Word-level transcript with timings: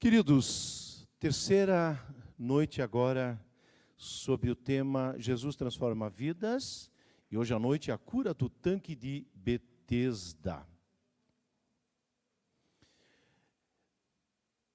Queridos, 0.00 1.08
terceira 1.18 2.00
noite 2.38 2.80
agora 2.80 3.36
sobre 3.96 4.48
o 4.48 4.54
tema 4.54 5.16
Jesus 5.18 5.56
transforma 5.56 6.08
vidas 6.08 6.88
e 7.28 7.36
hoje 7.36 7.52
à 7.52 7.58
noite 7.58 7.90
a 7.90 7.98
cura 7.98 8.32
do 8.32 8.48
tanque 8.48 8.94
de 8.94 9.26
Betesda. 9.34 10.64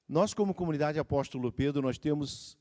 Nós 0.09 0.33
como 0.33 0.53
comunidade 0.53 0.99
Apóstolo 0.99 1.53
Pedro, 1.53 1.81
nós 1.81 1.97
temos 1.97 2.57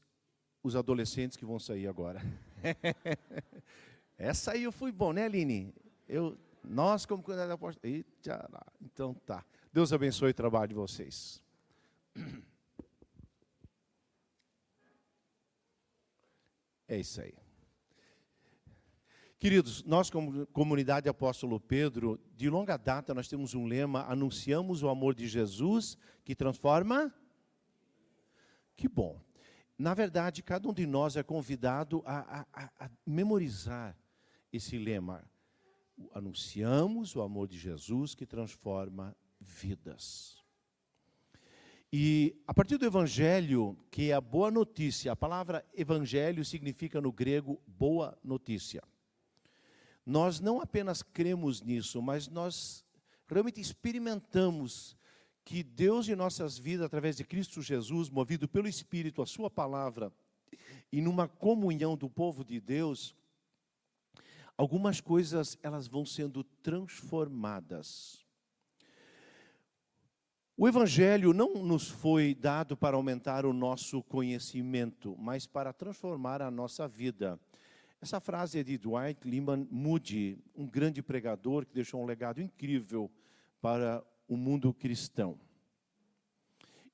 os 0.62 0.76
adolescentes 0.76 1.36
que 1.36 1.44
vão 1.44 1.58
sair 1.58 1.88
agora. 1.88 2.22
Essa 4.16 4.52
aí 4.52 4.62
eu 4.62 4.70
fui 4.70 4.92
bom, 4.92 5.12
né, 5.12 5.24
Aline? 5.24 5.74
Eu, 6.08 6.38
nós 6.62 7.04
como 7.06 7.24
comunidade 7.24 7.50
Apóstolo... 7.50 8.04
Então 8.80 9.14
tá. 9.26 9.44
Deus 9.72 9.92
abençoe 9.92 10.30
o 10.30 10.34
trabalho 10.34 10.68
de 10.68 10.74
vocês. 10.76 11.42
É 16.92 16.98
isso 16.98 17.22
aí. 17.22 17.32
Queridos, 19.38 19.82
nós 19.84 20.10
como 20.10 20.46
comunidade 20.48 21.08
Apóstolo 21.08 21.58
Pedro, 21.58 22.20
de 22.36 22.50
longa 22.50 22.76
data 22.76 23.14
nós 23.14 23.28
temos 23.28 23.54
um 23.54 23.64
lema, 23.64 24.02
anunciamos 24.02 24.82
o 24.82 24.90
amor 24.90 25.14
de 25.14 25.26
Jesus 25.26 25.96
que 26.22 26.34
transforma. 26.34 27.10
Que 28.76 28.90
bom. 28.90 29.18
Na 29.78 29.94
verdade, 29.94 30.42
cada 30.42 30.68
um 30.68 30.74
de 30.74 30.86
nós 30.86 31.16
é 31.16 31.22
convidado 31.22 32.02
a, 32.04 32.44
a, 32.52 32.70
a 32.78 32.90
memorizar 33.06 33.96
esse 34.52 34.76
lema. 34.76 35.24
Anunciamos 36.12 37.16
o 37.16 37.22
amor 37.22 37.48
de 37.48 37.58
Jesus 37.58 38.14
que 38.14 38.26
transforma 38.26 39.16
vidas. 39.40 40.41
E 41.94 42.42
a 42.46 42.54
partir 42.54 42.78
do 42.78 42.86
evangelho, 42.86 43.76
que 43.90 44.10
é 44.10 44.14
a 44.14 44.20
boa 44.20 44.50
notícia, 44.50 45.12
a 45.12 45.16
palavra 45.16 45.62
evangelho 45.74 46.42
significa 46.42 47.02
no 47.02 47.12
grego 47.12 47.60
boa 47.66 48.18
notícia. 48.24 48.82
Nós 50.06 50.40
não 50.40 50.58
apenas 50.58 51.02
cremos 51.02 51.60
nisso, 51.60 52.00
mas 52.00 52.28
nós 52.28 52.82
realmente 53.26 53.60
experimentamos 53.60 54.96
que 55.44 55.62
Deus 55.62 56.08
em 56.08 56.14
nossas 56.14 56.56
vidas, 56.56 56.86
através 56.86 57.16
de 57.16 57.24
Cristo 57.24 57.60
Jesus, 57.60 58.08
movido 58.08 58.48
pelo 58.48 58.68
Espírito, 58.68 59.20
a 59.20 59.26
Sua 59.26 59.50
palavra, 59.50 60.10
e 60.90 61.02
numa 61.02 61.28
comunhão 61.28 61.94
do 61.94 62.08
povo 62.08 62.42
de 62.42 62.58
Deus, 62.58 63.14
algumas 64.56 64.98
coisas 64.98 65.58
elas 65.62 65.86
vão 65.86 66.06
sendo 66.06 66.42
transformadas. 66.42 68.21
O 70.54 70.68
Evangelho 70.68 71.32
não 71.32 71.54
nos 71.54 71.88
foi 71.88 72.34
dado 72.34 72.76
para 72.76 72.94
aumentar 72.94 73.46
o 73.46 73.54
nosso 73.54 74.02
conhecimento, 74.02 75.16
mas 75.18 75.46
para 75.46 75.72
transformar 75.72 76.42
a 76.42 76.50
nossa 76.50 76.86
vida. 76.86 77.40
Essa 78.02 78.20
frase 78.20 78.58
é 78.58 78.62
de 78.62 78.76
Dwight 78.76 79.26
Lyman 79.26 79.66
Moody, 79.70 80.38
um 80.54 80.66
grande 80.66 81.02
pregador 81.02 81.64
que 81.64 81.72
deixou 81.72 82.02
um 82.02 82.04
legado 82.04 82.42
incrível 82.42 83.10
para 83.62 84.04
o 84.28 84.36
mundo 84.36 84.74
cristão. 84.74 85.40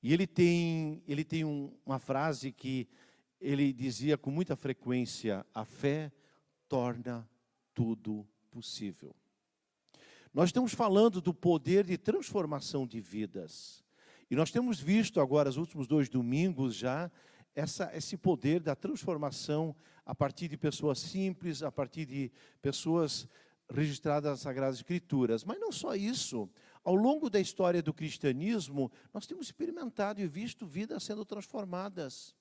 E 0.01 0.13
ele 0.13 0.25
tem, 0.25 1.03
ele 1.05 1.25
tem 1.25 1.43
um, 1.43 1.69
uma 1.85 1.99
frase 1.99 2.53
que 2.53 2.87
ele 3.41 3.73
dizia 3.73 4.17
com 4.17 4.31
muita 4.31 4.55
frequência: 4.55 5.45
a 5.53 5.65
fé 5.65 6.09
torna 6.69 7.27
tudo 7.73 8.25
possível. 8.49 9.13
Nós 10.33 10.49
estamos 10.49 10.73
falando 10.73 11.19
do 11.19 11.33
poder 11.33 11.85
de 11.85 11.97
transformação 11.97 12.85
de 12.85 13.01
vidas. 13.01 13.83
E 14.29 14.35
nós 14.35 14.51
temos 14.51 14.79
visto 14.79 15.19
agora, 15.19 15.49
os 15.49 15.57
últimos 15.57 15.87
dois 15.87 16.07
domingos 16.07 16.75
já, 16.75 17.11
essa, 17.55 17.89
esse 17.95 18.15
poder 18.15 18.61
da 18.61 18.75
transformação 18.75 19.75
a 20.05 20.13
partir 20.13 20.47
de 20.47 20.55
pessoas 20.55 20.99
simples, 20.99 21.63
a 21.63 21.71
partir 21.71 22.05
de 22.05 22.31
pessoas 22.61 23.27
registradas 23.69 24.31
nas 24.31 24.39
Sagradas 24.41 24.77
Escrituras. 24.77 25.43
Mas 25.43 25.59
não 25.59 25.71
só 25.71 25.95
isso. 25.95 26.47
Ao 26.83 26.93
longo 26.93 27.29
da 27.29 27.39
história 27.39 27.81
do 27.81 27.93
cristianismo, 27.93 28.91
nós 29.13 29.25
temos 29.25 29.47
experimentado 29.47 30.21
e 30.21 30.27
visto 30.27 30.65
vidas 30.65 31.03
sendo 31.03 31.25
transformadas. 31.25 32.35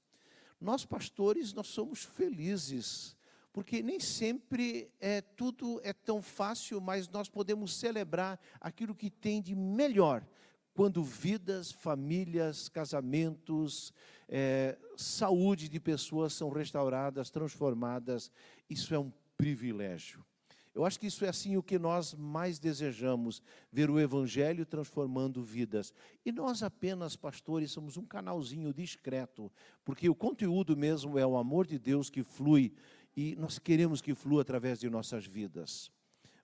Nós, 0.60 0.84
pastores, 0.84 1.54
nós 1.54 1.68
somos 1.68 2.04
felizes 2.04 3.17
porque 3.58 3.82
nem 3.82 3.98
sempre 3.98 4.88
é, 5.00 5.20
tudo 5.20 5.80
é 5.82 5.92
tão 5.92 6.22
fácil, 6.22 6.80
mas 6.80 7.08
nós 7.08 7.28
podemos 7.28 7.74
celebrar 7.74 8.38
aquilo 8.60 8.94
que 8.94 9.10
tem 9.10 9.42
de 9.42 9.52
melhor 9.56 10.24
quando 10.72 11.02
vidas, 11.02 11.72
famílias, 11.72 12.68
casamentos, 12.68 13.92
é, 14.28 14.78
saúde 14.96 15.68
de 15.68 15.80
pessoas 15.80 16.34
são 16.34 16.50
restauradas, 16.50 17.30
transformadas. 17.30 18.30
Isso 18.70 18.94
é 18.94 18.98
um 19.00 19.10
privilégio. 19.36 20.24
Eu 20.72 20.84
acho 20.84 21.00
que 21.00 21.08
isso 21.08 21.24
é 21.24 21.28
assim 21.28 21.56
o 21.56 21.62
que 21.64 21.80
nós 21.80 22.14
mais 22.14 22.60
desejamos, 22.60 23.42
ver 23.72 23.90
o 23.90 23.98
Evangelho 23.98 24.64
transformando 24.64 25.42
vidas. 25.42 25.92
E 26.24 26.30
nós 26.30 26.62
apenas, 26.62 27.16
pastores, 27.16 27.72
somos 27.72 27.96
um 27.96 28.04
canalzinho 28.04 28.72
discreto, 28.72 29.50
porque 29.84 30.08
o 30.08 30.14
conteúdo 30.14 30.76
mesmo 30.76 31.18
é 31.18 31.26
o 31.26 31.36
amor 31.36 31.66
de 31.66 31.80
Deus 31.80 32.08
que 32.08 32.22
flui 32.22 32.72
e 33.20 33.34
nós 33.34 33.58
queremos 33.58 34.00
que 34.00 34.14
flua 34.14 34.42
através 34.42 34.78
de 34.78 34.88
nossas 34.88 35.26
vidas. 35.26 35.90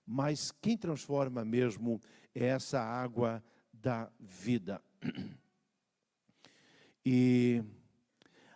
Mas 0.05 0.51
quem 0.51 0.75
transforma 0.75 1.45
mesmo 1.45 2.01
é 2.35 2.47
essa 2.47 2.81
água 2.81 3.41
da 3.71 4.11
vida. 4.19 4.81
E 7.07 7.63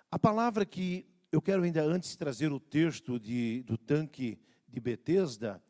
a 0.09 0.17
palavra 0.17 0.65
que 0.65 1.05
eu 1.31 1.39
quero 1.39 1.61
ainda 1.61 1.83
antes 1.83 2.15
trazer 2.15 2.51
o 2.51 2.59
texto 2.59 3.19
de, 3.19 3.61
do 3.61 3.77
tanque 3.77 4.39
de 4.67 4.79
Betesda 4.79 5.61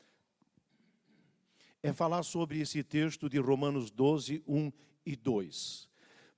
é 1.83 1.91
falar 1.91 2.23
sobre 2.23 2.61
esse 2.61 2.81
texto 2.81 3.27
de 3.27 3.37
Romanos 3.37 3.91
12, 3.91 4.41
1 4.47 4.71
e 5.05 5.13
2. 5.17 5.89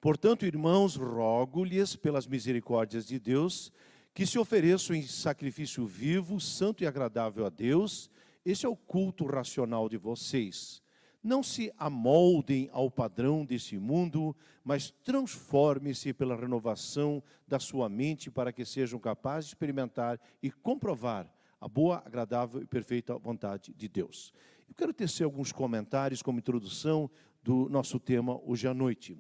Portanto, 0.02 0.48
irmãos, 0.48 0.96
rogo-lhes 0.96 1.96
pelas 1.96 2.26
misericórdias 2.26 3.06
de 3.06 3.20
Deus 3.20 3.72
que 4.14 4.26
se 4.26 4.38
ofereçam 4.38 4.96
em 4.96 5.04
sacrifício 5.04 5.86
vivo, 5.86 6.40
santo 6.40 6.84
e 6.84 6.88
agradável 6.88 7.46
a 7.46 7.50
Deus. 7.50 8.10
Esse 8.46 8.66
é 8.66 8.70
o 8.70 8.76
culto 8.76 9.26
racional 9.26 9.88
de 9.88 9.98
vocês. 9.98 10.82
Não 11.24 11.44
se 11.44 11.72
amoldem 11.78 12.70
ao 12.74 12.90
padrão 12.90 13.46
desse 13.46 13.78
mundo, 13.78 14.36
mas 14.64 14.92
transforme-se 15.04 16.14
pela 16.14 16.36
renovação 16.36 17.22
da 17.48 17.60
sua 17.60 17.88
mente 17.88 18.32
para 18.32 18.52
que 18.52 18.66
sejam 18.66 19.00
capazes 19.00 19.46
de 19.46 19.56
experimentar 19.56 20.20
e 20.42 20.52
comprovar 20.52 21.32
a 21.60 21.68
boa, 21.68 22.02
agradável 22.04 22.62
e 22.62 22.66
perfeita 22.66 23.18
vontade 23.20 23.72
de 23.74 23.88
Deus. 23.88 24.34
Eu 24.68 24.74
quero 24.74 24.94
tecer 24.94 25.24
alguns 25.24 25.52
comentários 25.52 26.24
como 26.24 26.40
introdução 26.40 27.10
do 27.44 27.70
nosso 27.70 28.00
tema 28.00 28.40
hoje 28.44 28.68
à 28.68 28.74
noite. 28.74 29.16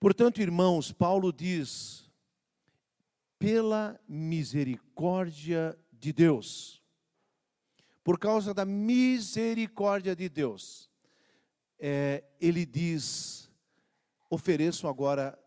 Portanto, 0.00 0.40
irmãos, 0.40 0.90
Paulo 0.90 1.32
diz 1.32 2.10
pela 3.44 4.00
misericórdia 4.08 5.78
de 5.92 6.14
Deus. 6.14 6.82
Por 8.02 8.18
causa 8.18 8.54
da 8.54 8.64
misericórdia 8.64 10.16
de 10.16 10.30
Deus, 10.30 10.90
é, 11.78 12.24
ele 12.40 12.64
diz: 12.64 13.50
ofereço 14.30 14.88
agora 14.88 15.38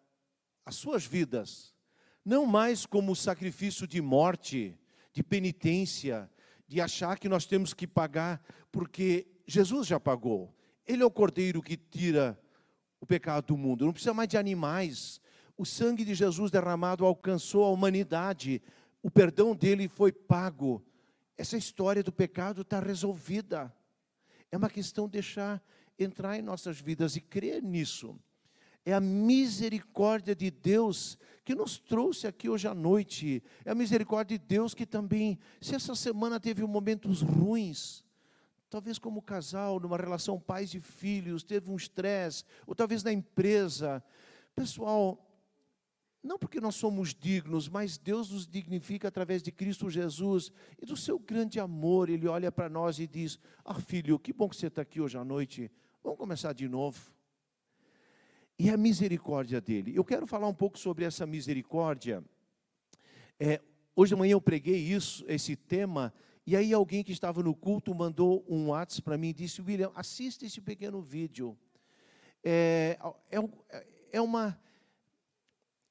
as 0.64 0.76
suas 0.76 1.08
vidas, 1.08 1.74
não 2.24 2.46
mais 2.46 2.86
como 2.86 3.16
sacrifício 3.16 3.88
de 3.88 4.00
morte, 4.00 4.78
de 5.12 5.24
penitência, 5.24 6.30
de 6.68 6.80
achar 6.80 7.18
que 7.18 7.28
nós 7.28 7.48
temos 7.48 7.74
que 7.74 7.88
pagar, 7.88 8.44
porque 8.72 9.26
Jesus 9.48 9.88
já 9.88 10.00
pagou. 10.00 10.56
Ele 10.86 11.02
é 11.02 11.06
o 11.06 11.10
cordeiro 11.10 11.64
que 11.64 11.76
tira 11.76 12.40
o 13.02 13.08
pecado 13.08 13.48
do 13.48 13.58
mundo. 13.58 13.86
Não 13.86 13.94
precisa 13.94 14.14
mais 14.14 14.30
de 14.30 14.38
animais, 14.38 15.20
o 15.58 15.66
sangue 15.66 16.06
de 16.06 16.14
Jesus 16.14 16.52
derramado 16.52 17.04
alcançou 17.04 17.64
a 17.64 17.70
humanidade, 17.70 18.62
o 19.02 19.10
perdão 19.10 19.56
dele 19.56 19.88
foi 19.88 20.12
pago. 20.12 20.86
Essa 21.38 21.58
história 21.58 22.04
do 22.04 22.12
pecado 22.12 22.62
está 22.62 22.80
resolvida. 22.80 23.74
É 24.52 24.58
uma 24.58 24.70
questão 24.70 25.06
de 25.06 25.14
deixar 25.14 25.62
entrar 25.98 26.38
em 26.38 26.42
nossas 26.42 26.80
vidas 26.80 27.16
e 27.16 27.22
crer 27.22 27.62
nisso. 27.62 28.20
É 28.86 28.94
a 28.94 29.02
misericórdia 29.02 30.36
de 30.36 30.50
Deus 30.50 31.18
que 31.44 31.54
nos 31.54 31.78
trouxe 31.78 32.28
aqui 32.28 32.48
hoje 32.48 32.68
à 32.68 32.74
noite. 32.74 33.44
É 33.66 33.72
a 33.72 33.76
misericórdia 33.76 34.38
de 34.38 34.46
Deus 34.46 34.74
que 34.74 34.86
também, 34.86 35.38
se 35.60 35.76
essa 35.76 35.96
semana 35.96 36.40
teve 36.40 36.66
momentos 36.66 37.22
ruins, 37.22 38.06
talvez 38.70 38.98
como 38.98 39.22
casal, 39.22 39.80
numa 39.80 39.98
relação 39.98 40.40
pais 40.40 40.74
e 40.74 40.80
filhos, 40.80 41.44
teve 41.44 41.70
um 41.70 41.76
estresse, 41.76 42.46
ou 42.66 42.74
talvez 42.74 43.04
na 43.04 43.12
empresa. 43.12 44.04
Pessoal, 44.56 45.27
não 46.24 46.38
porque 46.38 46.60
nós 46.60 46.76
somos 46.76 47.14
dignos, 47.14 47.70
mas 47.70 47.98
Deus 47.98 48.32
nos 48.32 48.48
dignifica 48.48 49.08
através 49.08 49.42
de 49.42 49.52
Cristo 49.52 49.90
Jesus 49.90 50.52
e 50.82 50.86
do 50.86 50.98
seu 50.98 51.18
grande 51.18 51.60
amor. 51.60 52.10
Ele 52.10 52.28
olha 52.28 52.52
para 52.52 52.68
nós 52.70 53.00
e 53.00 53.08
diz: 53.08 53.40
Ah, 53.64 53.80
filho, 53.80 54.20
que 54.20 54.34
bom 54.34 54.50
que 54.50 54.56
você 54.56 54.68
está 54.68 54.82
aqui 54.82 55.00
hoje 55.00 55.18
à 55.18 55.24
noite. 55.24 55.72
Vamos 56.04 56.20
começar 56.20 56.54
de 56.54 56.68
novo. 56.68 57.00
e 58.60 58.70
a 58.70 58.78
misericórdia 58.78 59.62
dele. 59.62 59.96
Eu 59.96 60.04
quero 60.04 60.26
falar 60.26 60.48
um 60.48 60.54
pouco 60.54 60.80
sobre 60.80 61.06
essa 61.06 61.28
misericórdia. 61.28 62.24
É, 63.40 63.62
hoje 63.96 64.14
de 64.14 64.20
manhã 64.20 64.32
eu 64.32 64.42
preguei 64.42 64.78
isso, 64.78 65.24
esse 65.28 65.56
tema, 65.56 66.12
e 66.46 66.56
aí 66.56 66.74
alguém 66.74 67.04
que 67.04 67.12
estava 67.12 67.44
no 67.44 67.54
culto 67.54 67.94
mandou 67.94 68.46
um 68.50 68.70
WhatsApp 68.70 69.04
para 69.04 69.18
mim 69.18 69.30
e 69.30 69.34
disse: 69.34 69.62
William, 69.62 69.92
assista 69.94 70.46
esse 70.46 70.62
pequeno 70.62 71.02
vídeo. 71.02 71.58
É, 72.44 72.98
é, 73.30 73.38
é, 74.14 74.22
uma, 74.22 74.58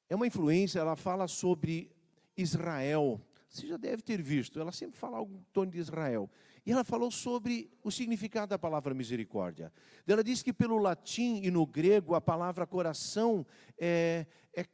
é 0.08 0.14
uma 0.14 0.26
influência, 0.26 0.79
ela 0.79 0.97
fala 0.97 1.26
sobre 1.26 1.91
Israel. 2.37 3.20
Você 3.49 3.67
já 3.67 3.76
deve 3.76 4.03
ter 4.03 4.20
visto, 4.20 4.61
ela 4.61 4.73
sempre 4.73 4.99
fala 4.99 5.17
algo 5.17 5.35
em 5.35 5.44
torno 5.53 5.73
de 5.73 5.79
Israel. 5.79 6.31
E 6.64 6.73
ela 6.73 6.82
falou 6.82 7.11
sobre 7.11 7.70
o 7.82 7.91
significado 7.91 8.50
da 8.50 8.58
palavra 8.58 8.93
misericórdia. 8.93 9.73
Ela 10.06 10.23
disse 10.23 10.43
que 10.43 10.53
pelo 10.53 10.79
latim 10.79 11.41
e 11.43 11.50
no 11.50 11.64
grego 11.64 12.14
a 12.14 12.20
palavra 12.20 12.67
coração 12.67 13.47
é, 13.79 14.26
é 14.53 14.64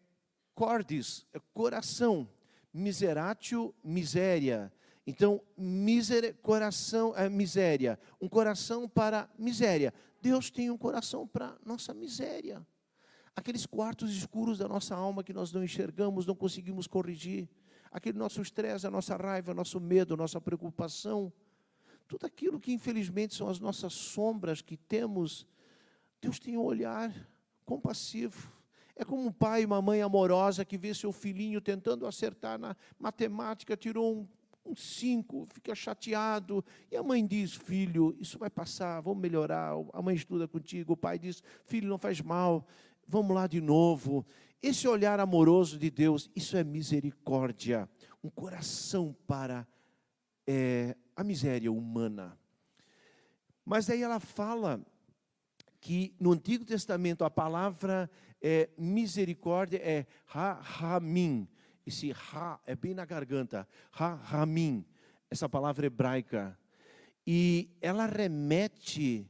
cordis, 0.55 1.27
é 1.35 1.41
coração. 1.53 2.29
Miseratio, 2.73 3.75
miséria. 3.85 4.73
Então, 5.07 5.43
miser, 5.57 6.35
coração, 6.41 7.15
é, 7.17 7.29
miséria. 7.29 7.99
Um 8.21 8.29
coração 8.29 8.89
para 8.89 9.29
miséria. 9.39 9.93
Deus 10.21 10.51
tem 10.51 10.71
um 10.71 10.79
coração 10.79 11.27
para 11.27 11.59
nossa 11.65 11.93
miséria. 11.93 12.67
Aqueles 13.35 13.67
quartos 13.67 14.11
escuros 14.11 14.59
da 14.59 14.69
nossa 14.69 14.95
alma 14.95 15.25
que 15.25 15.33
nós 15.33 15.53
não 15.53 15.65
enxergamos, 15.65 16.27
não 16.27 16.35
conseguimos 16.35 16.87
corrigir. 16.87 17.49
Aquele 17.91 18.19
nosso 18.19 18.41
estresse, 18.41 18.87
a 18.87 18.91
nossa 18.91 19.17
raiva, 19.17 19.55
nosso 19.55 19.81
medo, 19.81 20.17
nossa 20.17 20.41
preocupação 20.41 21.33
tudo 22.13 22.27
aquilo 22.27 22.61
que 22.61 22.75
infelizmente 22.75 23.35
são 23.35 23.49
as 23.49 23.59
nossas 23.59 23.95
sombras 23.95 24.61
que 24.61 24.77
temos, 24.77 25.47
Deus 26.21 26.39
tem 26.39 26.59
um 26.59 26.63
olhar 26.63 27.11
compassivo. 27.65 28.53
É 28.95 29.03
como 29.03 29.27
um 29.27 29.33
pai 29.33 29.63
e 29.63 29.65
uma 29.65 29.81
mãe 29.81 30.03
amorosa 30.03 30.63
que 30.63 30.77
vê 30.77 30.93
seu 30.93 31.11
filhinho 31.11 31.59
tentando 31.59 32.07
acertar 32.07 32.59
na 32.59 32.77
matemática, 32.99 33.79
tirou 33.79 34.15
um, 34.15 34.29
um 34.63 34.77
cinco, 34.77 35.47
fica 35.55 35.75
chateado. 35.75 36.63
E 36.91 36.97
a 36.99 37.03
mãe 37.03 37.27
diz: 37.27 37.55
Filho, 37.55 38.15
isso 38.21 38.39
vai 38.39 38.51
passar, 38.51 39.01
vamos 39.01 39.23
melhorar. 39.23 39.73
A 39.95 40.03
mãe 40.03 40.15
estuda 40.15 40.47
contigo. 40.47 40.93
O 40.93 40.97
pai 40.97 41.19
diz: 41.19 41.43
Filho, 41.65 41.89
não 41.89 41.97
faz 41.97 42.21
mal, 42.21 42.67
vamos 43.13 43.35
lá 43.37 43.47
de 43.47 43.61
novo. 43.61 44.25
Esse 44.63 44.89
olhar 44.89 45.21
amoroso 45.21 45.79
de 45.79 45.91
Deus, 45.91 46.31
isso 46.35 46.57
é 46.57 46.65
misericórdia, 46.65 47.87
um 48.25 48.31
coração 48.31 49.15
para 49.27 49.69
é, 50.47 50.97
a 51.15 51.23
miséria 51.23 51.71
humana. 51.71 52.39
Mas 53.67 53.91
aí 53.91 54.03
ela 54.03 54.19
fala 54.19 54.81
que 55.79 56.15
no 56.19 56.33
Antigo 56.33 56.65
Testamento 56.65 57.23
a 57.23 57.31
palavra 57.31 58.11
é, 58.41 58.71
misericórdia 58.79 59.79
é 59.79 60.07
ha-hamim. 60.33 61.47
Esse 61.85 62.13
ha 62.13 62.59
é 62.65 62.75
bem 62.75 62.95
na 62.95 63.05
garganta. 63.05 63.69
Ha-hamim. 63.93 64.87
Essa 65.29 65.51
palavra 65.51 65.85
hebraica. 65.85 66.59
E 67.27 67.69
ela 67.81 68.07
remete 68.07 69.29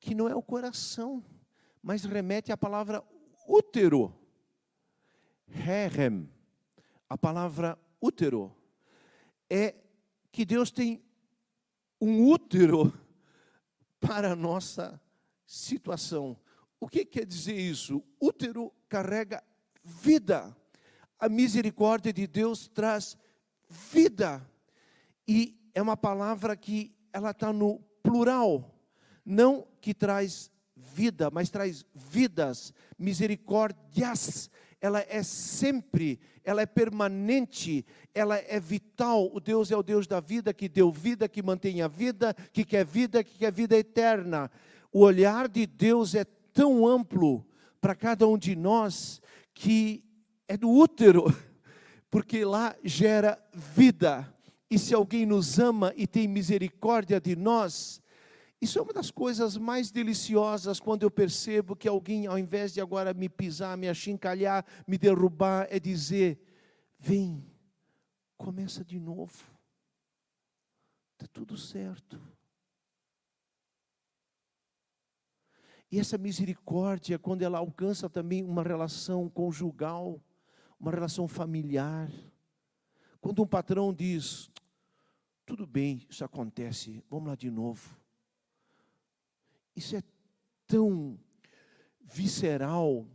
que 0.00 0.14
não 0.14 0.28
é 0.28 0.34
o 0.34 0.42
coração, 0.42 1.22
mas 1.86 2.04
remete 2.04 2.50
à 2.50 2.56
palavra 2.56 3.00
útero. 3.46 4.12
Herem. 5.46 6.28
A 7.08 7.16
palavra 7.16 7.78
útero 8.00 8.52
é 9.48 9.72
que 10.32 10.44
Deus 10.44 10.72
tem 10.72 11.00
um 12.00 12.28
útero 12.28 12.92
para 14.00 14.32
a 14.32 14.36
nossa 14.36 15.00
situação. 15.46 16.36
O 16.80 16.88
que 16.88 17.04
quer 17.04 17.24
dizer 17.24 17.54
isso? 17.54 18.02
Útero 18.20 18.74
carrega 18.88 19.40
vida. 19.84 20.56
A 21.20 21.28
misericórdia 21.28 22.12
de 22.12 22.26
Deus 22.26 22.66
traz 22.66 23.16
vida. 23.70 24.44
E 25.24 25.56
é 25.72 25.80
uma 25.80 25.96
palavra 25.96 26.56
que 26.56 26.92
ela 27.12 27.30
está 27.30 27.52
no 27.52 27.78
plural, 28.02 28.74
não 29.24 29.68
que 29.80 29.94
traz 29.94 30.50
vida, 30.96 31.30
mas 31.30 31.50
traz 31.50 31.84
vidas, 31.94 32.72
misericórdias 32.98 34.50
ela 34.80 35.04
é 35.08 35.22
sempre, 35.22 36.20
ela 36.44 36.62
é 36.62 36.66
permanente, 36.66 37.84
ela 38.14 38.36
é 38.36 38.60
vital. 38.60 39.30
O 39.34 39.40
Deus 39.40 39.70
é 39.70 39.76
o 39.76 39.82
Deus 39.82 40.06
da 40.06 40.20
vida, 40.20 40.52
que 40.52 40.68
deu 40.68 40.92
vida, 40.92 41.28
que 41.28 41.42
mantém 41.42 41.82
a 41.82 41.88
vida, 41.88 42.34
que 42.52 42.64
quer 42.64 42.84
vida, 42.84 43.24
que 43.24 43.38
quer 43.38 43.52
vida 43.52 43.76
eterna. 43.76 44.50
O 44.92 45.00
olhar 45.00 45.48
de 45.48 45.66
Deus 45.66 46.14
é 46.14 46.24
tão 46.52 46.86
amplo 46.86 47.44
para 47.80 47.94
cada 47.94 48.26
um 48.28 48.36
de 48.38 48.54
nós 48.54 49.20
que 49.54 50.04
é 50.46 50.56
do 50.56 50.70
útero, 50.70 51.24
porque 52.10 52.44
lá 52.44 52.76
gera 52.84 53.38
vida. 53.52 54.32
E 54.70 54.78
se 54.78 54.94
alguém 54.94 55.24
nos 55.24 55.58
ama 55.58 55.92
e 55.96 56.06
tem 56.06 56.28
misericórdia 56.28 57.20
de 57.20 57.34
nós, 57.34 58.00
isso 58.60 58.78
é 58.78 58.82
uma 58.82 58.92
das 58.92 59.10
coisas 59.10 59.56
mais 59.56 59.90
deliciosas 59.90 60.80
quando 60.80 61.02
eu 61.02 61.10
percebo 61.10 61.76
que 61.76 61.86
alguém, 61.86 62.26
ao 62.26 62.38
invés 62.38 62.72
de 62.72 62.80
agora 62.80 63.12
me 63.12 63.28
pisar, 63.28 63.76
me 63.76 63.88
achincalhar, 63.88 64.64
me 64.86 64.96
derrubar, 64.96 65.66
é 65.70 65.78
dizer: 65.78 66.40
vem, 66.98 67.44
começa 68.36 68.82
de 68.82 68.98
novo, 68.98 69.44
está 71.12 71.26
tudo 71.32 71.56
certo. 71.56 72.18
E 75.92 76.00
essa 76.00 76.16
misericórdia, 76.16 77.18
quando 77.18 77.42
ela 77.42 77.58
alcança 77.58 78.08
também 78.08 78.42
uma 78.42 78.62
relação 78.62 79.28
conjugal, 79.28 80.20
uma 80.80 80.90
relação 80.90 81.28
familiar, 81.28 82.10
quando 83.20 83.42
um 83.42 83.46
patrão 83.46 83.92
diz: 83.92 84.50
tudo 85.44 85.66
bem, 85.66 86.06
isso 86.08 86.24
acontece, 86.24 87.04
vamos 87.10 87.28
lá 87.28 87.34
de 87.34 87.50
novo 87.50 88.05
isso 89.76 89.94
é 89.94 90.02
tão 90.66 91.18
visceral, 92.02 93.06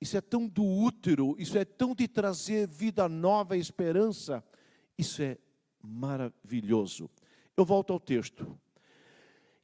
isso 0.00 0.16
é 0.16 0.20
tão 0.20 0.46
do 0.46 0.64
útero, 0.64 1.34
isso 1.38 1.58
é 1.58 1.64
tão 1.64 1.94
de 1.94 2.06
trazer 2.06 2.68
vida 2.68 3.08
nova 3.08 3.56
e 3.56 3.60
esperança. 3.60 4.44
Isso 4.96 5.22
é 5.22 5.36
maravilhoso. 5.82 7.10
Eu 7.56 7.64
volto 7.64 7.92
ao 7.92 7.98
texto. 7.98 8.58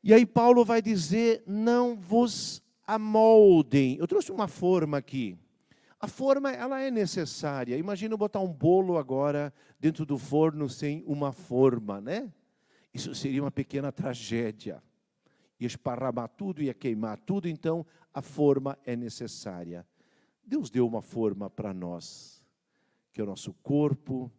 E 0.02 0.12
aí 0.12 0.26
Paulo 0.26 0.64
vai 0.64 0.82
dizer: 0.82 1.44
não 1.46 1.96
vos 1.96 2.62
amoldem. 2.84 3.96
Eu 3.98 4.08
trouxe 4.08 4.32
uma 4.32 4.48
forma 4.48 4.98
aqui. 4.98 5.38
A 6.00 6.08
forma 6.08 6.50
ela 6.50 6.80
é 6.80 6.90
necessária. 6.90 7.78
Imagina 7.78 8.16
botar 8.16 8.40
um 8.40 8.52
bolo 8.52 8.98
agora 8.98 9.54
dentro 9.78 10.04
do 10.04 10.18
forno 10.18 10.68
sem 10.68 11.02
uma 11.06 11.32
forma, 11.32 12.00
né? 12.00 12.30
Isso 12.92 13.14
seria 13.14 13.42
uma 13.42 13.50
pequena 13.50 13.90
tragédia 13.90 14.82
esparramar 15.66 16.28
tudo, 16.28 16.62
ia 16.62 16.74
queimar 16.74 17.18
tudo, 17.18 17.48
então 17.48 17.86
a 18.12 18.22
forma 18.22 18.78
é 18.84 18.94
necessária. 18.96 19.86
Deus 20.44 20.70
deu 20.70 20.86
uma 20.86 21.02
forma 21.02 21.48
para 21.48 21.72
nós, 21.72 22.44
que 23.12 23.20
é 23.20 23.24
o 23.24 23.26
nosso 23.26 23.52
corpo, 23.54 24.30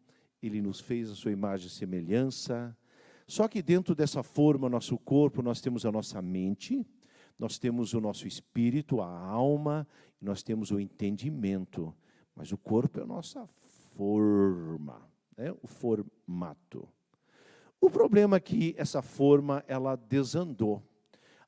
Ele 0.41 0.61
nos 0.61 0.79
fez 0.79 1.09
a 1.09 1.15
sua 1.15 1.31
imagem 1.31 1.67
e 1.67 1.71
semelhança. 1.71 2.77
Só 3.27 3.47
que 3.47 3.61
dentro 3.61 3.95
dessa 3.95 4.21
forma, 4.21 4.69
nosso 4.69 4.97
corpo, 4.97 5.41
nós 5.41 5.59
temos 5.59 5.85
a 5.85 5.91
nossa 5.91 6.21
mente, 6.21 6.85
nós 7.39 7.57
temos 7.57 7.93
o 7.93 7.99
nosso 7.99 8.27
espírito, 8.27 9.01
a 9.01 9.07
alma, 9.07 9.87
nós 10.21 10.43
temos 10.43 10.71
o 10.71 10.79
entendimento. 10.79 11.93
Mas 12.35 12.51
o 12.51 12.57
corpo 12.57 12.99
é 12.99 13.03
a 13.03 13.07
nossa 13.07 13.47
forma, 13.95 15.01
né? 15.35 15.53
o 15.61 15.67
formato. 15.67 16.87
O 17.79 17.89
problema 17.89 18.37
é 18.37 18.39
que 18.39 18.75
essa 18.77 19.01
forma, 19.01 19.63
ela 19.67 19.95
desandou. 19.95 20.83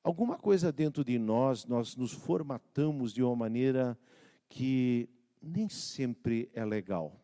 Alguma 0.07 0.37
coisa 0.37 0.71
dentro 0.71 1.03
de 1.03 1.19
nós, 1.19 1.65
nós 1.65 1.97
nos 1.97 2.13
formatamos 2.13 3.11
de 3.11 3.21
uma 3.21 3.35
maneira 3.35 3.99
que 4.47 5.09
nem 5.41 5.67
sempre 5.67 6.49
é 6.53 6.63
legal. 6.63 7.19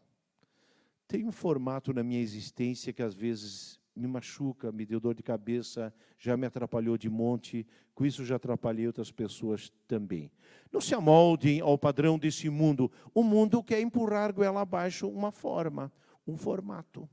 Tem 1.07 1.25
um 1.25 1.31
formato 1.31 1.93
na 1.93 2.03
minha 2.03 2.19
existência 2.19 2.91
que 2.91 3.01
às 3.01 3.15
vezes 3.15 3.79
me 3.95 4.05
machuca, 4.05 4.69
me 4.69 4.85
deu 4.85 4.99
dor 4.99 5.15
de 5.15 5.23
cabeça, 5.23 5.93
já 6.19 6.35
me 6.35 6.45
atrapalhou 6.45 6.97
de 6.97 7.09
monte, 7.09 7.65
com 7.95 8.05
isso 8.05 8.25
já 8.25 8.35
atrapalhei 8.35 8.85
outras 8.85 9.13
pessoas 9.13 9.71
também. 9.87 10.29
Não 10.69 10.81
se 10.81 10.93
amoldem 10.93 11.61
ao 11.61 11.77
padrão 11.77 12.19
desse 12.19 12.49
mundo. 12.49 12.91
O 13.13 13.23
mundo 13.23 13.63
quer 13.63 13.79
empurrar 13.79 14.33
goela 14.33 14.59
abaixo 14.59 15.07
uma 15.07 15.31
forma, 15.31 15.89
um 16.27 16.35
formato. 16.35 17.09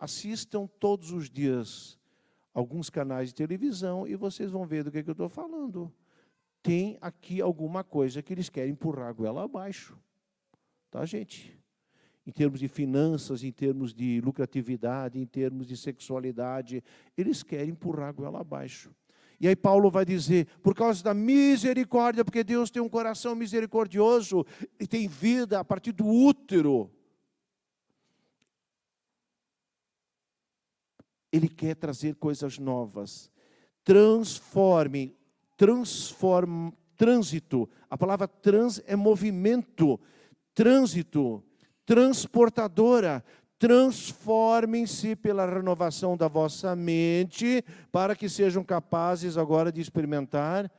Assistam 0.00 0.66
todos 0.66 1.12
os 1.12 1.30
dias 1.30 1.96
alguns 2.56 2.88
canais 2.88 3.28
de 3.28 3.34
televisão 3.34 4.08
e 4.08 4.16
vocês 4.16 4.50
vão 4.50 4.64
ver 4.64 4.82
do 4.82 4.90
que, 4.90 4.96
é 4.96 5.02
que 5.02 5.10
eu 5.10 5.12
estou 5.12 5.28
falando. 5.28 5.92
Tem 6.62 6.96
aqui 7.02 7.42
alguma 7.42 7.84
coisa 7.84 8.22
que 8.22 8.32
eles 8.32 8.48
querem 8.48 8.72
empurrar 8.72 9.08
a 9.08 9.12
goela 9.12 9.44
abaixo. 9.44 9.94
Tá, 10.90 11.04
gente? 11.04 11.54
Em 12.26 12.32
termos 12.32 12.58
de 12.58 12.66
finanças, 12.66 13.44
em 13.44 13.52
termos 13.52 13.92
de 13.92 14.22
lucratividade, 14.22 15.18
em 15.18 15.26
termos 15.26 15.66
de 15.66 15.76
sexualidade, 15.76 16.82
eles 17.14 17.42
querem 17.42 17.72
empurrar 17.72 18.08
a 18.08 18.12
goela 18.12 18.40
abaixo. 18.40 18.90
E 19.38 19.46
aí 19.46 19.54
Paulo 19.54 19.90
vai 19.90 20.06
dizer, 20.06 20.46
por 20.62 20.74
causa 20.74 21.04
da 21.04 21.12
misericórdia, 21.12 22.24
porque 22.24 22.42
Deus 22.42 22.70
tem 22.70 22.80
um 22.80 22.88
coração 22.88 23.34
misericordioso 23.34 24.46
e 24.80 24.86
tem 24.86 25.06
vida 25.06 25.60
a 25.60 25.64
partir 25.64 25.92
do 25.92 26.06
útero. 26.06 26.90
Ele 31.32 31.48
quer 31.48 31.74
trazer 31.74 32.14
coisas 32.16 32.58
novas. 32.58 33.30
Transforme, 33.84 35.14
transforme, 35.56 36.72
trânsito. 36.96 37.68
A 37.90 37.96
palavra 37.96 38.26
trans 38.26 38.82
é 38.86 38.96
movimento, 38.96 40.00
trânsito, 40.54 41.42
transportadora. 41.84 43.24
Transformem-se 43.58 45.16
pela 45.16 45.46
renovação 45.46 46.16
da 46.16 46.28
vossa 46.28 46.76
mente, 46.76 47.64
para 47.90 48.14
que 48.14 48.28
sejam 48.28 48.62
capazes 48.62 49.38
agora 49.38 49.72
de 49.72 49.80
experimentar 49.80 50.70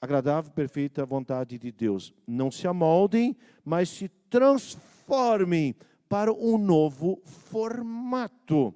agradável, 0.00 0.52
perfeita 0.52 1.04
vontade 1.04 1.58
de 1.58 1.72
Deus. 1.72 2.14
Não 2.26 2.50
se 2.50 2.66
amoldem, 2.66 3.36
mas 3.64 3.88
se 3.88 4.08
transformem 4.30 5.74
para 6.08 6.32
um 6.32 6.56
novo 6.56 7.20
formato. 7.24 8.74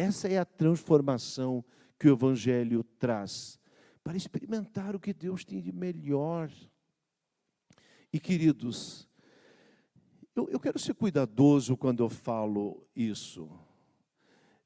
Essa 0.00 0.28
é 0.28 0.38
a 0.38 0.46
transformação 0.46 1.62
que 1.98 2.08
o 2.08 2.14
Evangelho 2.14 2.82
traz, 2.98 3.60
para 4.02 4.16
experimentar 4.16 4.96
o 4.96 4.98
que 4.98 5.12
Deus 5.12 5.44
tem 5.44 5.60
de 5.60 5.70
melhor. 5.70 6.50
E 8.10 8.18
queridos, 8.18 9.06
eu, 10.34 10.48
eu 10.48 10.58
quero 10.58 10.78
ser 10.78 10.94
cuidadoso 10.94 11.76
quando 11.76 12.02
eu 12.02 12.08
falo 12.08 12.82
isso. 12.96 13.46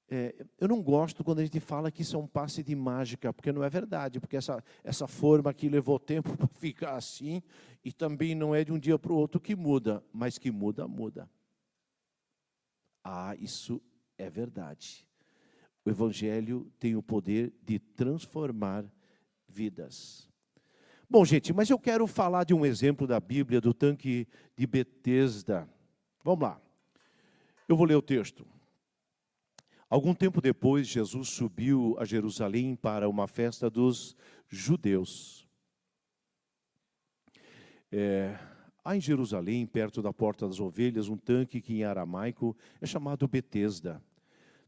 É, 0.09 0.47
eu 0.61 0.69
não 0.69 0.81
gosto 0.81 1.25
quando 1.25 1.41
a 1.41 1.45
gente 1.45 1.59
fala 1.59 1.91
que 1.91 2.03
isso 2.03 2.15
é 2.15 2.19
um 2.21 2.29
passe 2.29 2.63
de 2.63 2.77
mágica, 2.77 3.33
porque 3.33 3.51
não 3.51 3.65
é 3.65 3.69
verdade, 3.69 4.21
porque 4.21 4.37
essa, 4.37 4.63
essa 4.85 5.09
forma 5.09 5.51
aqui 5.51 5.69
levou 5.69 5.99
tempo 5.99 6.31
para 6.39 6.47
ficar 6.47 6.95
assim, 6.95 7.43
e 7.85 7.93
também 7.93 8.37
não 8.37 8.55
é 8.55 8.63
de 8.63 8.71
um 8.71 8.79
dia 8.79 8.97
para 9.01 9.13
o 9.13 9.17
outro 9.17 9.41
que 9.41 9.57
muda, 9.57 10.01
mas 10.13 10.39
que 10.39 10.53
muda, 10.53 10.87
muda. 10.87 11.29
Ah, 13.03 13.35
isso 13.35 13.83
é 14.17 14.31
verdade. 14.31 15.05
O 15.85 15.91
Evangelho 15.91 16.73
tem 16.79 16.97
o 16.97 17.03
poder 17.03 17.53
de 17.63 17.79
transformar 17.79 18.87
vidas. 19.47 20.31
Bom, 21.09 21.25
gente, 21.25 21.53
mas 21.53 21.69
eu 21.69 21.79
quero 21.79 22.07
falar 22.07 22.45
de 22.45 22.55
um 22.55 22.65
exemplo 22.65 23.07
da 23.07 23.21
Bíblia, 23.21 23.61
do 23.61 23.75
tanque 23.75 24.27
de 24.57 24.67
Betesda. 24.67 25.69
Vamos 26.25 26.43
lá. 26.43 26.61
Eu 27.69 27.77
vou 27.77 27.87
ler 27.87 27.97
o 27.97 28.03
texto. 28.03 28.47
Algum 29.89 30.15
tempo 30.15 30.41
depois, 30.41 30.87
Jesus 30.89 31.29
subiu 31.29 31.95
a 31.99 32.05
Jerusalém 32.07 32.75
para 32.75 33.09
uma 33.09 33.29
festa 33.29 33.69
dos 33.69 34.17
judeus. 34.49 35.47
É, 37.93 38.37
há 38.83 38.97
em 38.97 39.01
Jerusalém, 39.01 39.67
perto 39.67 40.01
da 40.01 40.13
Porta 40.15 40.49
das 40.49 40.59
Ovelhas, 40.59 41.09
um 41.09 41.17
tanque 41.19 41.61
que 41.61 41.75
em 41.75 41.85
aramaico 41.85 42.57
é 42.81 42.87
chamado 42.87 43.29
Betesda 43.29 44.03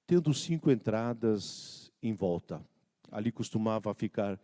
tendo 0.07 0.33
cinco 0.33 0.71
entradas 0.71 1.93
em 2.03 2.15
volta. 2.15 2.65
Ali 3.11 3.33
costumava 3.33 3.93
ficar 3.95 4.41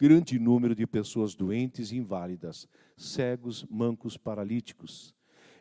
grande 0.00 0.38
número 0.38 0.74
de 0.74 0.86
pessoas 0.86 1.34
doentes 1.34 1.92
e 1.92 1.96
inválidas, 1.96 2.66
cegos, 2.96 3.64
mancos, 3.70 4.16
paralíticos. 4.16 5.14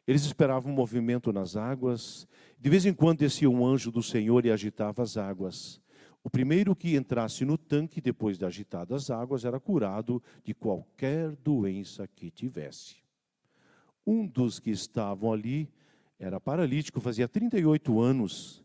Eles 0.07 0.25
esperavam 0.25 0.71
um 0.71 0.75
movimento 0.75 1.31
nas 1.31 1.55
águas. 1.55 2.27
De 2.59 2.69
vez 2.69 2.85
em 2.85 2.93
quando 2.93 3.19
descia 3.19 3.49
um 3.49 3.65
anjo 3.65 3.91
do 3.91 4.03
Senhor 4.03 4.45
e 4.45 4.51
agitava 4.51 5.01
as 5.01 5.17
águas. 5.17 5.81
O 6.23 6.29
primeiro 6.29 6.75
que 6.75 6.95
entrasse 6.95 7.43
no 7.43 7.57
tanque 7.57 7.99
depois 7.99 8.37
de 8.37 8.45
agitadas 8.45 9.03
as 9.03 9.11
águas 9.11 9.43
era 9.43 9.59
curado 9.59 10.23
de 10.43 10.53
qualquer 10.53 11.35
doença 11.37 12.07
que 12.07 12.31
tivesse. 12.31 12.95
Um 14.05 14.25
dos 14.25 14.59
que 14.59 14.69
estavam 14.69 15.31
ali 15.31 15.69
era 16.17 16.39
paralítico, 16.39 17.01
fazia 17.01 17.27
38 17.27 17.99
anos 17.99 18.62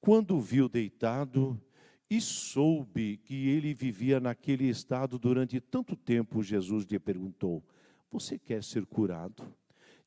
quando 0.00 0.36
o 0.36 0.40
viu 0.40 0.68
deitado 0.68 1.60
e 2.08 2.20
soube 2.20 3.16
que 3.18 3.48
ele 3.48 3.74
vivia 3.74 4.20
naquele 4.20 4.68
estado 4.68 5.18
durante 5.18 5.60
tanto 5.60 5.96
tempo, 5.96 6.42
Jesus 6.42 6.84
lhe 6.84 6.98
perguntou: 6.98 7.62
Você 8.10 8.38
quer 8.38 8.62
ser 8.62 8.86
curado? 8.86 9.42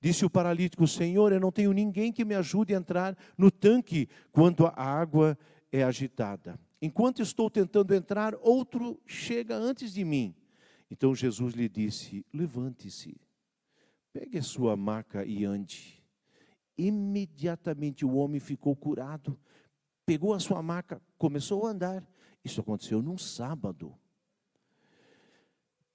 Disse 0.02 0.26
o 0.26 0.30
paralítico: 0.30 0.88
Senhor, 0.88 1.34
eu 1.34 1.40
não 1.40 1.52
tenho 1.52 1.74
ninguém 1.74 2.12
que 2.12 2.24
me 2.24 2.36
ajude 2.36 2.74
a 2.74 2.78
entrar 2.78 3.18
no 3.38 3.52
tanque 3.52 4.08
quando 4.32 4.66
a 4.66 4.74
água 4.76 5.38
é 5.72 5.84
agitada. 5.84 6.58
Enquanto 6.82 7.22
estou 7.22 7.50
tentando 7.50 7.94
entrar, 7.94 8.34
outro 8.36 8.98
chega 9.06 9.56
antes 9.56 9.94
de 9.94 10.06
mim. 10.06 10.34
Então 10.90 11.14
Jesus 11.14 11.54
lhe 11.54 11.68
disse: 11.68 12.26
Levante-se, 12.34 13.20
pegue 14.14 14.38
a 14.38 14.44
sua 14.44 14.78
maca 14.78 15.26
e 15.26 15.44
ande. 15.44 16.02
Imediatamente 16.78 18.06
o 18.06 18.16
homem 18.16 18.40
ficou 18.40 18.74
curado 18.74 19.38
pegou 20.10 20.34
a 20.34 20.40
sua 20.40 20.60
maca, 20.64 21.00
começou 21.20 21.68
a 21.68 21.70
andar. 21.70 22.04
Isso 22.44 22.62
aconteceu 22.62 23.00
num 23.00 23.16
sábado. 23.16 23.94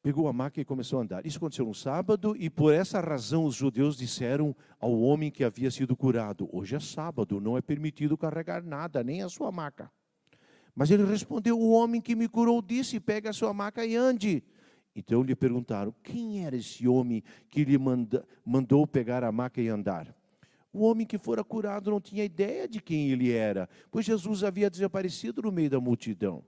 Pegou 0.01 0.29
a 0.29 0.33
maca 0.33 0.61
e 0.61 0.65
começou 0.65 1.01
a 1.01 1.03
andar. 1.03 1.27
Isso 1.27 1.39
aconteceu 1.39 1.65
num 1.65 1.75
sábado, 1.75 2.37
e 2.39 2.49
por 2.49 2.73
essa 2.73 3.01
razão 3.01 3.45
os 3.45 3.57
judeus 3.57 3.97
disseram 3.97 4.55
ao 4.79 5.01
homem 5.01 5.33
que 5.33 5.43
havia 5.43 5.69
sido 5.69 5.97
curado: 5.97 6.49
Hoje 6.53 6.77
é 6.77 6.79
sábado, 6.79 7.41
não 7.41 7.59
é 7.59 7.61
permitido 7.61 8.17
carregar 8.17 8.63
nada, 8.63 9.03
nem 9.03 9.21
a 9.21 9.29
sua 9.29 9.51
maca. 9.51 9.91
Mas 10.77 10.93
ele 10.93 11.05
respondeu: 11.05 11.59
O 11.59 11.73
homem 11.73 12.01
que 12.01 12.15
me 12.15 12.29
curou 12.29 12.63
disse: 12.63 13.01
Pegue 13.01 13.27
a 13.27 13.33
sua 13.33 13.53
maca 13.53 13.85
e 13.85 13.97
ande. 13.97 14.45
Então 14.95 15.25
lhe 15.25 15.35
perguntaram: 15.35 15.93
Quem 16.05 16.47
era 16.47 16.55
esse 16.55 16.87
homem 16.87 17.21
que 17.51 17.65
lhe 17.65 17.77
manda, 17.77 18.25
mandou 18.47 18.87
pegar 18.87 19.25
a 19.25 19.33
maca 19.33 19.61
e 19.61 19.67
andar? 19.67 20.15
O 20.75 20.83
homem 20.83 21.07
que 21.07 21.17
fora 21.17 21.45
curado 21.45 21.89
não 21.93 22.01
tinha 22.01 22.25
ideia 22.25 22.67
de 22.67 22.83
quem 22.83 23.09
ele 23.09 23.31
era, 23.31 23.69
pois 23.93 24.05
Jesus 24.05 24.43
havia 24.43 24.69
desaparecido 24.69 25.41
no 25.41 25.53
meio 25.53 25.71
da 25.71 25.79
multidão. 25.79 26.45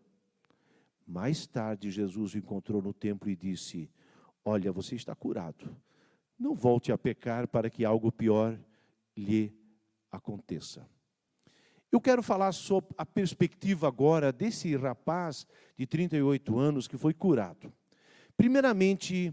Mais 1.06 1.46
tarde, 1.46 1.92
Jesus 1.92 2.34
o 2.34 2.38
encontrou 2.38 2.82
no 2.82 2.92
templo 2.92 3.30
e 3.30 3.36
disse: 3.36 3.88
Olha, 4.44 4.72
você 4.72 4.96
está 4.96 5.14
curado. 5.14 5.76
Não 6.36 6.56
volte 6.56 6.90
a 6.90 6.98
pecar 6.98 7.46
para 7.46 7.70
que 7.70 7.84
algo 7.84 8.10
pior 8.10 8.58
lhe 9.16 9.54
aconteça. 10.10 10.84
Eu 11.92 12.00
quero 12.00 12.20
falar 12.20 12.50
sobre 12.50 12.92
a 12.98 13.06
perspectiva 13.06 13.86
agora 13.86 14.32
desse 14.32 14.74
rapaz 14.74 15.46
de 15.78 15.86
38 15.86 16.58
anos 16.58 16.88
que 16.88 16.98
foi 16.98 17.14
curado. 17.14 17.72
Primeiramente, 18.36 19.32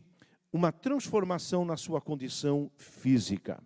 uma 0.51 0.71
transformação 0.71 1.65
na 1.65 1.75
sua 1.75 2.00
condição 2.00 2.69
física. 2.77 3.59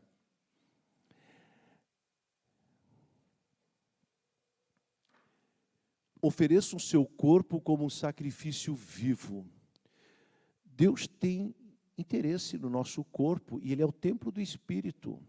Ofereça 6.27 6.75
o 6.75 6.79
seu 6.79 7.05
corpo 7.05 7.59
como 7.59 7.85
um 7.85 7.89
sacrifício 7.89 8.75
vivo. 8.75 9.45
Deus 10.65 11.07
tem 11.07 11.55
interesse 11.97 12.57
no 12.57 12.69
nosso 12.69 13.03
corpo 13.05 13.59
e 13.63 13.71
ele 13.71 13.81
é 13.81 13.85
o 13.85 13.91
templo 13.91 14.31
do 14.31 14.39
Espírito. 14.41 15.19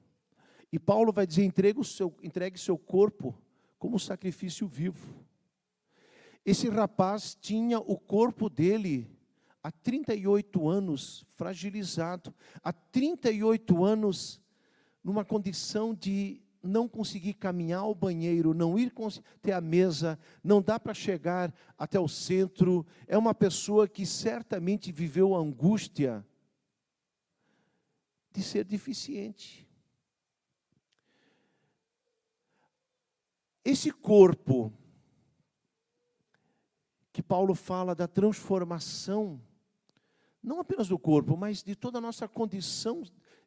E 0.73 0.79
Paulo 0.79 1.13
vai 1.13 1.27
dizer: 1.27 1.45
entregue, 1.45 1.83
seu, 1.85 2.15
entregue 2.23 2.59
seu 2.59 2.77
corpo 2.77 3.35
como 3.79 3.99
sacrifício 3.99 4.67
vivo. 4.67 5.25
Esse 6.45 6.69
rapaz 6.69 7.35
tinha 7.35 7.79
o 7.79 7.97
corpo 7.97 8.49
dele 8.51 9.07
há 9.63 9.71
38 9.71 10.69
anos 10.69 11.25
fragilizado, 11.31 12.35
há 12.63 12.73
38 12.73 13.85
anos 13.85 14.41
numa 15.03 15.25
condição 15.25 15.95
de 15.95 16.43
não 16.69 16.89
conseguir 16.89 17.35
caminhar 17.35 17.81
ao 17.81 17.95
banheiro, 17.95 18.55
não 18.55 18.79
ir 18.79 18.93
até 19.37 19.53
a 19.53 19.61
mesa, 19.61 20.19
não 20.45 20.61
dá 20.63 20.79
para 20.79 20.95
chegar 20.95 21.53
até 21.77 21.99
o 21.99 22.07
centro, 22.07 22.87
é 23.07 23.17
uma 23.17 23.35
pessoa 23.35 23.89
que 23.89 24.05
certamente 24.05 24.93
viveu 24.93 25.35
a 25.35 25.39
angústia 25.39 26.25
de 28.31 28.43
ser 28.43 28.65
deficiente. 28.65 29.67
Esse 33.65 33.91
corpo 33.91 34.73
que 37.13 37.23
Paulo 37.23 37.55
fala 37.55 37.95
da 37.95 38.07
transformação, 38.07 39.43
não 40.43 40.61
apenas 40.61 40.89
do 40.89 40.99
corpo, 40.99 41.37
mas 41.37 41.63
de 41.63 41.75
toda 41.75 41.99
a 41.99 42.01
nossa 42.01 42.29
condição 42.29 43.03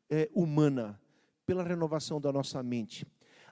é, 0.10 0.30
humana 0.34 1.00
pela 1.46 1.64
renovação 1.64 2.20
da 2.20 2.32
nossa 2.32 2.62
mente. 2.62 3.06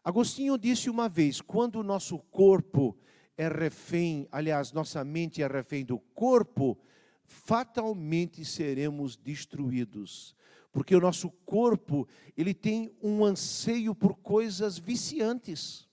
Agostinho 0.04 0.58
disse 0.58 0.90
uma 0.90 1.10
vez: 1.10 1.42
quando 1.42 1.78
o 1.78 1.84
nosso 1.84 2.18
corpo 2.18 2.98
é 3.38 3.48
refém, 3.48 4.28
aliás, 4.32 4.72
nossa 4.72 5.04
mente 5.04 5.42
é 5.42 5.48
refém 5.48 5.86
do 5.86 6.00
corpo, 6.00 6.78
fatalmente 7.24 8.44
seremos 8.44 9.16
destruídos. 9.16 10.36
Porque 10.72 10.96
o 10.96 11.02
nosso 11.02 11.32
corpo, 11.46 12.08
ele 12.38 12.54
tem 12.54 12.96
um 13.02 13.24
anseio 13.26 13.96
por 13.96 14.16
coisas 14.18 14.78
viciantes. 14.78 15.88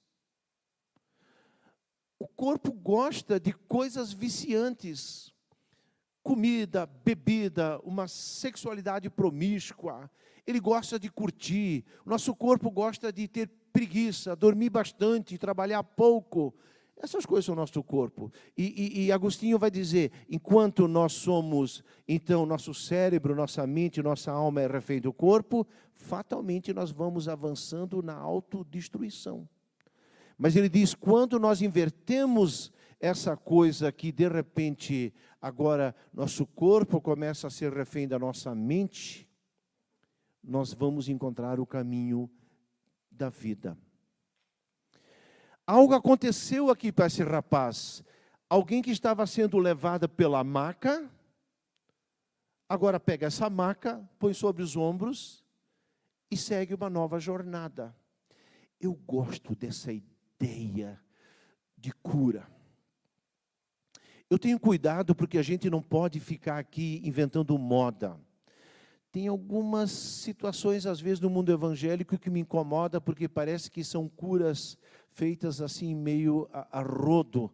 O 2.18 2.26
corpo 2.26 2.72
gosta 2.72 3.38
de 3.38 3.52
coisas 3.52 4.12
viciantes. 4.12 5.32
Comida, 6.22 6.86
bebida, 6.86 7.78
uma 7.84 8.08
sexualidade 8.08 9.08
promíscua. 9.08 10.10
Ele 10.46 10.60
gosta 10.60 10.98
de 10.98 11.10
curtir. 11.10 11.84
O 12.04 12.10
nosso 12.10 12.34
corpo 12.34 12.70
gosta 12.70 13.12
de 13.12 13.26
ter 13.26 13.50
preguiça, 13.72 14.36
dormir 14.36 14.70
bastante, 14.70 15.36
trabalhar 15.36 15.82
pouco. 15.82 16.54
Essas 16.98 17.26
coisas 17.26 17.44
são 17.44 17.54
o 17.54 17.56
nosso 17.56 17.82
corpo. 17.82 18.32
E, 18.56 18.64
e, 18.64 19.04
e, 19.04 19.12
Agostinho 19.12 19.58
vai 19.58 19.70
dizer: 19.70 20.10
enquanto 20.30 20.88
nós 20.88 21.12
somos, 21.12 21.84
então, 22.08 22.46
nosso 22.46 22.72
cérebro, 22.72 23.34
nossa 23.34 23.66
mente, 23.66 24.02
nossa 24.02 24.32
alma 24.32 24.62
é 24.62 24.66
refém 24.66 25.00
do 25.00 25.12
corpo, 25.12 25.66
fatalmente 25.92 26.72
nós 26.72 26.90
vamos 26.90 27.28
avançando 27.28 28.02
na 28.02 28.14
autodestruição. 28.14 29.46
Mas 30.38 30.56
ele 30.56 30.70
diz: 30.70 30.94
quando 30.94 31.38
nós 31.38 31.60
invertemos 31.60 32.72
essa 32.98 33.36
coisa 33.36 33.92
que 33.92 34.10
de 34.10 34.26
repente 34.26 35.12
agora 35.40 35.94
nosso 36.14 36.46
corpo 36.46 36.98
começa 36.98 37.46
a 37.46 37.50
ser 37.50 37.72
refém 37.74 38.08
da 38.08 38.18
nossa 38.18 38.54
mente, 38.54 39.25
nós 40.46 40.72
vamos 40.72 41.08
encontrar 41.08 41.58
o 41.58 41.66
caminho 41.66 42.30
da 43.10 43.28
vida. 43.28 43.76
Algo 45.66 45.94
aconteceu 45.94 46.70
aqui 46.70 46.92
para 46.92 47.06
esse 47.06 47.24
rapaz. 47.24 48.04
Alguém 48.48 48.80
que 48.80 48.92
estava 48.92 49.26
sendo 49.26 49.58
levado 49.58 50.08
pela 50.08 50.44
maca, 50.44 51.10
agora 52.68 53.00
pega 53.00 53.26
essa 53.26 53.50
maca, 53.50 54.08
põe 54.20 54.32
sobre 54.32 54.62
os 54.62 54.76
ombros 54.76 55.44
e 56.30 56.36
segue 56.36 56.74
uma 56.74 56.88
nova 56.88 57.18
jornada. 57.18 57.94
Eu 58.80 58.94
gosto 58.94 59.56
dessa 59.56 59.92
ideia 59.92 61.00
de 61.76 61.90
cura. 61.90 62.46
Eu 64.30 64.38
tenho 64.38 64.60
cuidado 64.60 65.14
porque 65.14 65.38
a 65.38 65.42
gente 65.42 65.68
não 65.68 65.82
pode 65.82 66.20
ficar 66.20 66.58
aqui 66.58 67.00
inventando 67.04 67.58
moda. 67.58 68.20
Tem 69.16 69.28
algumas 69.28 69.92
situações, 69.92 70.84
às 70.84 71.00
vezes, 71.00 71.20
no 71.20 71.30
mundo 71.30 71.50
evangélico 71.50 72.18
que 72.18 72.28
me 72.28 72.40
incomoda, 72.40 73.00
porque 73.00 73.26
parece 73.26 73.70
que 73.70 73.82
são 73.82 74.10
curas 74.10 74.76
feitas 75.08 75.62
assim, 75.62 75.94
meio 75.94 76.46
a, 76.52 76.80
a 76.80 76.82
rodo. 76.82 77.50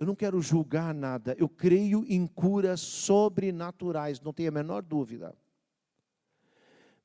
Eu 0.00 0.06
não 0.06 0.14
quero 0.14 0.40
julgar 0.40 0.94
nada, 0.94 1.36
eu 1.38 1.50
creio 1.50 2.02
em 2.08 2.26
curas 2.26 2.80
sobrenaturais, 2.80 4.22
não 4.22 4.32
tenho 4.32 4.48
a 4.48 4.52
menor 4.52 4.80
dúvida. 4.80 5.36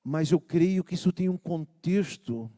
Mas 0.02 0.32
eu 0.32 0.40
creio 0.40 0.86
que 0.86 0.94
isso 0.94 1.12
tem 1.12 1.28
um 1.28 1.36
contexto 1.36 2.50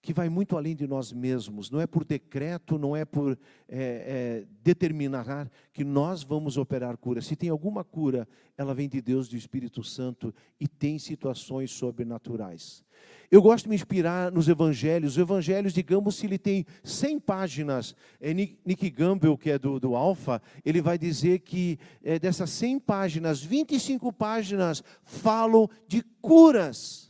que 0.00 0.12
vai 0.12 0.28
muito 0.28 0.56
além 0.56 0.76
de 0.76 0.86
nós 0.86 1.12
mesmos. 1.12 1.70
Não 1.70 1.80
é 1.80 1.86
por 1.86 2.04
decreto, 2.04 2.78
não 2.78 2.96
é 2.96 3.04
por 3.04 3.32
é, 3.32 3.36
é, 3.68 4.46
determinar 4.62 5.50
que 5.72 5.84
nós 5.84 6.22
vamos 6.22 6.56
operar 6.56 6.96
cura. 6.96 7.20
Se 7.20 7.34
tem 7.34 7.50
alguma 7.50 7.82
cura, 7.84 8.26
ela 8.56 8.74
vem 8.74 8.88
de 8.88 9.00
Deus, 9.00 9.28
do 9.28 9.36
Espírito 9.36 9.82
Santo, 9.82 10.34
e 10.60 10.68
tem 10.68 10.98
situações 10.98 11.70
sobrenaturais. 11.70 12.84
Eu 13.30 13.42
gosto 13.42 13.64
de 13.64 13.70
me 13.70 13.74
inspirar 13.74 14.32
nos 14.32 14.48
evangelhos. 14.48 15.12
Os 15.12 15.18
evangelhos, 15.18 15.74
digamos, 15.74 16.16
se 16.16 16.26
ele 16.26 16.38
tem 16.38 16.64
100 16.82 17.20
páginas, 17.20 17.94
é 18.20 18.32
Nick 18.32 18.88
Gamble, 18.88 19.36
que 19.36 19.50
é 19.50 19.58
do, 19.58 19.78
do 19.78 19.94
Alfa, 19.94 20.40
ele 20.64 20.80
vai 20.80 20.96
dizer 20.96 21.40
que 21.40 21.78
é, 22.02 22.18
dessas 22.18 22.48
100 22.50 22.78
páginas, 22.80 23.42
25 23.42 24.12
páginas 24.12 24.82
falam 25.04 25.68
de 25.86 26.02
curas. 26.22 27.07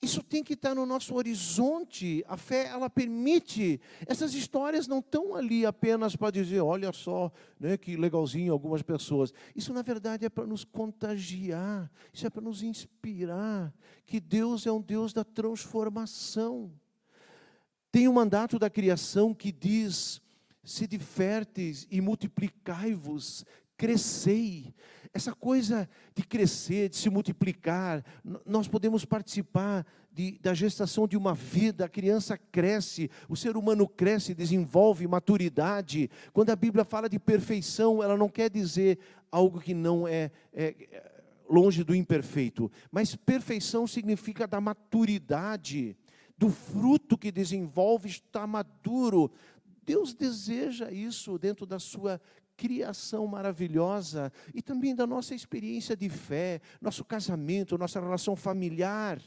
Isso 0.00 0.22
tem 0.22 0.44
que 0.44 0.52
estar 0.52 0.74
no 0.74 0.84
nosso 0.84 1.14
horizonte. 1.14 2.22
A 2.28 2.36
fé, 2.36 2.66
ela 2.66 2.88
permite. 2.88 3.80
Essas 4.06 4.34
histórias 4.34 4.86
não 4.86 4.98
estão 4.98 5.34
ali 5.34 5.64
apenas 5.64 6.14
para 6.14 6.30
dizer, 6.30 6.60
olha 6.60 6.92
só, 6.92 7.32
né, 7.58 7.76
que 7.76 7.96
legalzinho 7.96 8.52
algumas 8.52 8.82
pessoas. 8.82 9.32
Isso, 9.54 9.72
na 9.72 9.82
verdade, 9.82 10.26
é 10.26 10.28
para 10.28 10.46
nos 10.46 10.64
contagiar. 10.64 11.90
Isso 12.12 12.26
é 12.26 12.30
para 12.30 12.42
nos 12.42 12.62
inspirar. 12.62 13.72
Que 14.04 14.20
Deus 14.20 14.66
é 14.66 14.72
um 14.72 14.82
Deus 14.82 15.12
da 15.12 15.24
transformação. 15.24 16.70
Tem 17.90 18.06
o 18.06 18.10
um 18.10 18.14
mandato 18.14 18.58
da 18.58 18.68
criação 18.68 19.32
que 19.32 19.50
diz: 19.50 20.20
sede 20.62 20.98
férteis 20.98 21.86
e 21.90 22.00
multiplicai-vos, 22.02 23.46
crescei. 23.76 24.74
Essa 25.12 25.34
coisa 25.34 25.88
de 26.14 26.22
crescer, 26.22 26.88
de 26.88 26.96
se 26.96 27.08
multiplicar, 27.08 28.04
nós 28.44 28.68
podemos 28.68 29.04
participar 29.04 29.86
de, 30.12 30.38
da 30.40 30.54
gestação 30.54 31.06
de 31.06 31.16
uma 31.16 31.34
vida, 31.34 31.84
a 31.84 31.88
criança 31.88 32.38
cresce, 32.38 33.10
o 33.28 33.36
ser 33.36 33.56
humano 33.56 33.86
cresce, 33.86 34.34
desenvolve 34.34 35.06
maturidade. 35.06 36.10
Quando 36.32 36.50
a 36.50 36.56
Bíblia 36.56 36.84
fala 36.84 37.08
de 37.08 37.18
perfeição, 37.18 38.02
ela 38.02 38.16
não 38.16 38.28
quer 38.28 38.50
dizer 38.50 38.98
algo 39.30 39.60
que 39.60 39.74
não 39.74 40.08
é, 40.08 40.30
é, 40.52 40.74
é 40.90 41.12
longe 41.48 41.84
do 41.84 41.94
imperfeito, 41.94 42.70
mas 42.90 43.14
perfeição 43.14 43.86
significa 43.86 44.46
da 44.46 44.60
maturidade, 44.60 45.96
do 46.36 46.50
fruto 46.50 47.16
que 47.16 47.30
desenvolve 47.30 48.08
está 48.08 48.46
maduro. 48.46 49.30
Deus 49.84 50.12
deseja 50.14 50.90
isso 50.90 51.38
dentro 51.38 51.64
da 51.64 51.78
sua 51.78 52.20
criação 52.56 53.26
maravilhosa 53.26 54.32
e 54.54 54.62
também 54.62 54.94
da 54.94 55.06
nossa 55.06 55.34
experiência 55.34 55.96
de 55.96 56.08
fé, 56.08 56.60
nosso 56.80 57.04
casamento, 57.04 57.76
nossa 57.76 58.00
relação 58.00 58.34
familiar. 58.34 59.20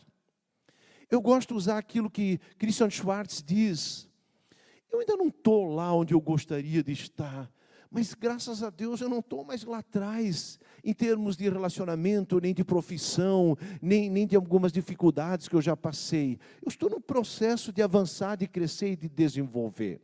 Eu 1.10 1.22
gosto 1.22 1.50
de 1.50 1.54
usar 1.56 1.78
aquilo 1.78 2.10
que 2.10 2.40
Christian 2.58 2.90
Schwartz 2.90 3.44
diz. 3.44 4.10
Eu 4.92 5.00
ainda 5.00 5.16
não 5.16 5.28
estou 5.28 5.74
lá 5.74 5.94
onde 5.94 6.14
eu 6.14 6.22
gostaria 6.22 6.84
de 6.84 6.92
estar, 6.92 7.52
mas 7.92 8.14
graças 8.14 8.62
a 8.62 8.70
Deus 8.70 9.02
eu 9.02 9.10
não 9.10 9.20
estou 9.20 9.44
mais 9.44 9.64
lá 9.64 9.80
atrás, 9.80 10.60
em 10.84 10.94
termos 10.94 11.36
de 11.36 11.50
relacionamento, 11.50 12.40
nem 12.40 12.54
de 12.54 12.64
profissão, 12.64 13.58
nem, 13.82 14.10
nem 14.10 14.28
de 14.28 14.36
algumas 14.36 14.72
dificuldades 14.72 15.48
que 15.48 15.56
eu 15.56 15.62
já 15.62 15.76
passei. 15.76 16.40
Eu 16.62 16.70
estou 16.70 16.90
no 16.90 17.02
processo 17.02 17.72
de 17.72 17.82
avançar, 17.82 18.36
de 18.36 18.48
crescer 18.48 18.92
e 18.92 18.96
de 18.96 19.10
desenvolver. 19.10 20.02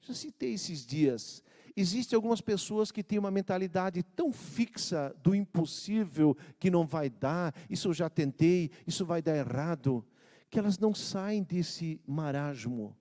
Já 0.00 0.14
citei 0.14 0.54
esses 0.54 0.86
dias 0.86 1.44
Existem 1.80 2.16
algumas 2.16 2.40
pessoas 2.40 2.90
que 2.90 3.04
têm 3.04 3.20
uma 3.20 3.30
mentalidade 3.30 4.02
tão 4.02 4.32
fixa 4.32 5.14
do 5.22 5.32
impossível 5.32 6.36
que 6.58 6.72
não 6.72 6.84
vai 6.84 7.08
dar, 7.08 7.54
isso 7.70 7.86
eu 7.86 7.94
já 7.94 8.10
tentei, 8.10 8.72
isso 8.84 9.06
vai 9.06 9.22
dar 9.22 9.36
errado, 9.36 10.04
que 10.50 10.58
elas 10.58 10.76
não 10.76 10.92
saem 10.92 11.40
desse 11.40 12.00
marasmo. 12.04 12.96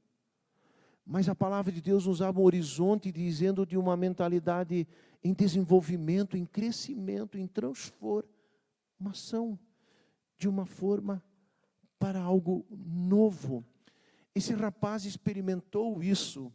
Mas 1.03 1.27
a 1.27 1.33
palavra 1.33 1.71
de 1.71 1.81
Deus 1.81 2.05
nos 2.05 2.21
abre 2.21 2.39
um 2.39 2.45
horizonte 2.45 3.11
dizendo 3.11 3.65
de 3.65 3.75
uma 3.75 3.97
mentalidade 3.97 4.87
em 5.23 5.33
desenvolvimento, 5.33 6.37
em 6.37 6.45
crescimento, 6.45 7.35
em 7.35 7.47
transformação, 7.47 9.57
de 10.37 10.47
uma 10.47 10.67
forma 10.67 11.23
para 11.97 12.21
algo 12.21 12.63
novo. 12.69 13.65
Esse 14.35 14.53
rapaz 14.53 15.03
experimentou 15.03 16.03
isso 16.03 16.53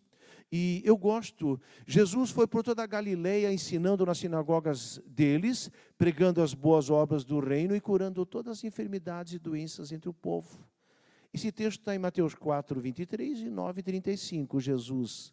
e 0.55 0.83
eu 0.85 0.99
gosto, 0.99 1.59
Jesus 1.87 2.31
foi 2.31 2.47
por 2.47 2.63
toda 2.63 2.83
a 2.83 2.87
Galileia 2.87 3.51
ensinando 3.51 4.05
nas 4.05 4.19
sinagogas 4.19 5.01
deles, 5.07 5.71
pregando 5.97 6.43
as 6.43 6.53
boas 6.53 6.91
obras 6.91 7.25
do 7.25 7.41
reino 7.41 7.75
e 7.75 7.81
curando 7.81 8.27
todas 8.27 8.59
as 8.59 8.65
enfermidades 8.65 9.33
e 9.33 9.39
doenças 9.39 9.93
entre 9.93 10.11
o 10.11 10.13
povo. 10.13 10.69
Esse 11.33 11.51
texto 11.51 11.81
está 11.81 11.95
em 11.95 11.99
Mateus 11.99 12.35
4, 12.35 12.79
23 12.79 13.39
e 13.41 13.49
9, 13.49 13.83
35. 13.83 14.61
Jesus 14.61 15.33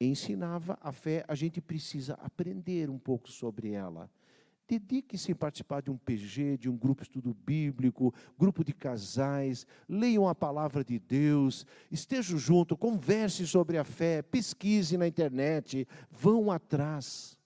ensinava 0.00 0.78
a 0.80 0.90
fé, 0.90 1.22
a 1.28 1.34
gente 1.34 1.60
precisa 1.60 2.14
aprender 2.14 2.88
um 2.88 2.98
pouco 2.98 3.30
sobre 3.30 3.72
ela. 3.72 4.10
Dedique-se 4.70 5.32
em 5.32 5.34
participar 5.34 5.82
de 5.82 5.90
um 5.90 5.96
PG, 5.96 6.56
de 6.56 6.68
um 6.68 6.76
grupo 6.76 7.02
de 7.02 7.08
estudo 7.08 7.34
bíblico, 7.34 8.14
grupo 8.38 8.62
de 8.62 8.72
casais, 8.72 9.66
leiam 9.88 10.28
a 10.28 10.34
palavra 10.34 10.84
de 10.84 10.96
Deus, 10.96 11.66
estejam 11.90 12.38
junto, 12.38 12.76
converse 12.76 13.44
sobre 13.48 13.78
a 13.78 13.82
fé, 13.82 14.22
pesquise 14.22 14.96
na 14.96 15.08
internet, 15.08 15.88
vão 16.08 16.52
atrás, 16.52 17.36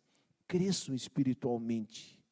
cresçam 0.46 0.94
espiritualmente. 0.94 2.22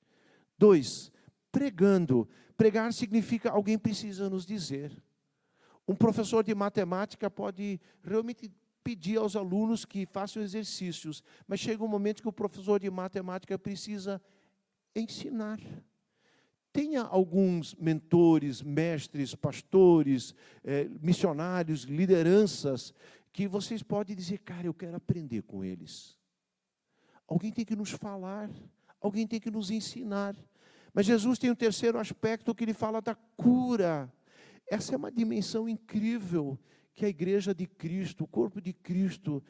Dois, 0.58 1.10
pregando. 1.50 2.28
Pregar 2.54 2.92
significa 2.92 3.50
alguém 3.50 3.78
precisa 3.78 4.28
nos 4.28 4.44
dizer. 4.44 4.92
Um 5.88 5.94
professor 5.94 6.44
de 6.44 6.54
matemática 6.54 7.30
pode 7.30 7.80
realmente 8.04 8.52
pedir 8.84 9.16
aos 9.16 9.36
alunos 9.36 9.86
que 9.86 10.04
façam 10.04 10.42
exercícios, 10.42 11.24
mas 11.48 11.60
chega 11.60 11.82
um 11.82 11.88
momento 11.88 12.20
que 12.20 12.28
o 12.28 12.32
professor 12.32 12.78
de 12.78 12.90
matemática 12.90 13.58
precisa 13.58 14.20
ensinar. 14.94 15.60
Tenha 16.72 17.02
alguns 17.02 17.74
mentores, 17.74 18.62
mestres, 18.62 19.34
pastores, 19.34 20.34
eh, 20.64 20.88
missionários, 21.00 21.82
lideranças, 21.82 22.94
que 23.32 23.46
vocês 23.46 23.82
podem 23.82 24.16
dizer, 24.16 24.38
cara, 24.38 24.66
eu 24.66 24.74
quero 24.74 24.96
aprender 24.96 25.42
com 25.42 25.64
eles. 25.64 26.18
Alguém 27.26 27.52
tem 27.52 27.64
que 27.64 27.76
nos 27.76 27.90
falar, 27.90 28.50
alguém 29.00 29.26
tem 29.26 29.40
que 29.40 29.50
nos 29.50 29.70
ensinar. 29.70 30.36
Mas 30.92 31.06
Jesus 31.06 31.38
tem 31.38 31.50
um 31.50 31.54
terceiro 31.54 31.98
aspecto 31.98 32.54
que 32.54 32.64
ele 32.64 32.74
fala 32.74 33.00
da 33.00 33.14
cura. 33.14 34.12
Essa 34.66 34.94
é 34.94 34.96
uma 34.96 35.10
dimensão 35.10 35.68
incrível 35.68 36.58
que 36.94 37.04
a 37.04 37.08
igreja 37.08 37.54
de 37.54 37.66
Cristo, 37.66 38.24
o 38.24 38.28
corpo 38.28 38.60
de 38.60 38.72
Cristo, 38.72 39.42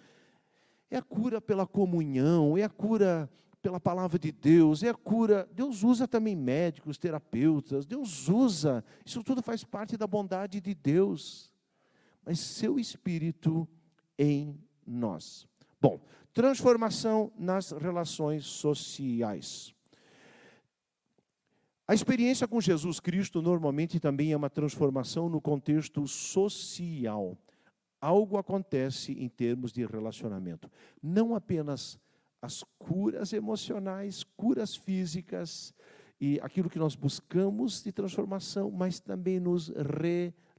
é 0.91 0.97
a 0.97 1.03
cura 1.03 1.41
pela 1.41 1.67
comunhão, 1.67 2.57
é 2.57 2.63
a 2.63 2.69
cura 2.69 3.29
pela 3.63 3.79
palavra 3.79 4.19
de 4.19 4.33
Deus, 4.33 4.83
é 4.83 4.89
a 4.89 4.95
cura. 4.95 5.49
Deus 5.53 5.85
usa 5.85 6.09
também 6.09 6.35
médicos, 6.35 6.99
terapeutas, 6.99 7.87
Deus 7.87 8.29
usa, 8.29 8.85
isso 9.07 9.23
tudo 9.23 9.41
faz 9.41 9.63
parte 9.63 9.97
da 9.97 10.07
bondade 10.07 10.61
de 10.61 10.75
Deus. 10.75 11.51
Mas 12.27 12.41
seu 12.41 12.79
espírito 12.79 13.67
em 14.19 14.61
nós. 14.87 15.47
Bom, 15.81 16.01
transformação 16.35 17.33
nas 17.39 17.71
relações 17.71 18.45
sociais. 18.45 19.73
A 21.87 21.95
experiência 21.95 22.49
com 22.49 22.61
Jesus 22.61 23.01
Cristo 23.01 23.43
normalmente 23.43 24.01
também 24.01 24.33
é 24.33 24.37
uma 24.37 24.51
transformação 24.51 25.29
no 25.29 25.41
contexto 25.41 26.07
social. 26.07 27.37
Algo 28.01 28.39
acontece 28.39 29.13
em 29.13 29.29
termos 29.29 29.73
de 29.73 29.85
relacionamento. 29.85 30.71
Não 31.03 31.35
apenas 31.35 31.99
as 32.43 32.65
curas 32.77 33.33
emocionais, 33.33 34.25
curas 34.37 34.75
físicas 34.75 35.73
e 36.21 36.41
aquilo 36.41 36.69
que 36.69 36.79
nós 36.79 36.97
buscamos 36.97 37.83
de 37.83 37.91
transformação, 37.93 38.71
mas 38.71 39.01
também 39.01 39.41
nos 39.41 39.73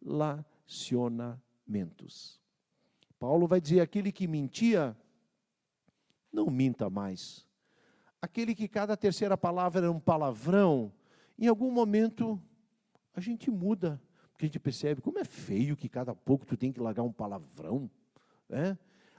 relacionamentos. 0.02 2.42
Paulo 3.20 3.48
vai 3.48 3.62
dizer: 3.62 3.82
aquele 3.82 4.12
que 4.12 4.28
mentia, 4.28 4.98
não 6.32 6.48
minta 6.48 6.90
mais. 6.90 7.46
Aquele 8.22 8.56
que 8.56 8.68
cada 8.70 8.96
terceira 8.96 9.38
palavra 9.38 9.82
era 9.82 9.92
um 9.92 10.00
palavrão, 10.00 10.94
em 11.38 11.48
algum 11.48 11.70
momento 11.70 12.42
a 13.14 13.20
gente 13.20 13.52
muda, 13.52 14.02
porque 14.32 14.46
a 14.46 14.48
gente 14.48 14.60
percebe 14.60 15.02
como 15.02 15.20
é 15.20 15.26
feio 15.26 15.76
que 15.76 15.90
cada 15.90 16.16
pouco 16.16 16.46
tu 16.46 16.56
tem 16.56 16.72
que 16.72 16.80
largar 16.80 17.04
um 17.04 17.12
palavrão. 17.12 17.92
Né? 18.48 18.78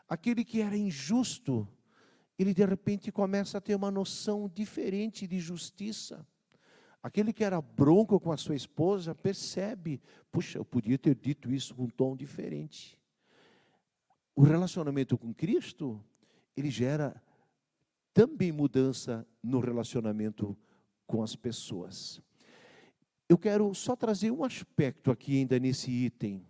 Aquele 0.09 0.43
que 0.45 0.63
era 0.63 0.77
injusto, 0.77 1.69
ele 2.39 2.53
de 2.53 2.65
repente 2.65 3.13
começa 3.13 3.59
a 3.59 3.61
ter 3.61 3.75
uma 3.75 3.91
noção 3.91 4.51
diferente 4.53 5.27
de 5.27 5.39
justiça. 5.39 6.27
Aquele 7.03 7.33
que 7.33 7.45
era 7.45 7.61
bronco 7.61 8.19
com 8.19 8.33
a 8.33 8.37
sua 8.37 8.57
esposa 8.57 9.15
percebe, 9.15 10.01
puxa, 10.33 10.59
eu 10.59 10.65
podia 10.65 10.99
ter 10.99 11.15
dito 11.15 11.53
isso 11.53 11.75
com 11.75 11.85
um 11.85 11.91
tom 11.91 12.17
diferente. 12.17 12.99
O 14.35 14.43
relacionamento 14.43 15.17
com 15.17 15.33
Cristo, 15.33 16.03
ele 16.57 16.71
gera 16.71 17.23
também 18.13 18.51
mudança 18.51 19.27
no 19.43 19.61
relacionamento 19.61 20.57
com 21.07 21.23
as 21.23 21.37
pessoas. 21.37 22.23
Eu 23.29 23.39
quero 23.39 23.73
só 23.75 23.95
trazer 23.95 24.31
um 24.31 24.45
aspecto 24.45 25.11
aqui 25.11 25.39
ainda 25.39 25.59
nesse 25.59 25.91
item. 25.91 26.45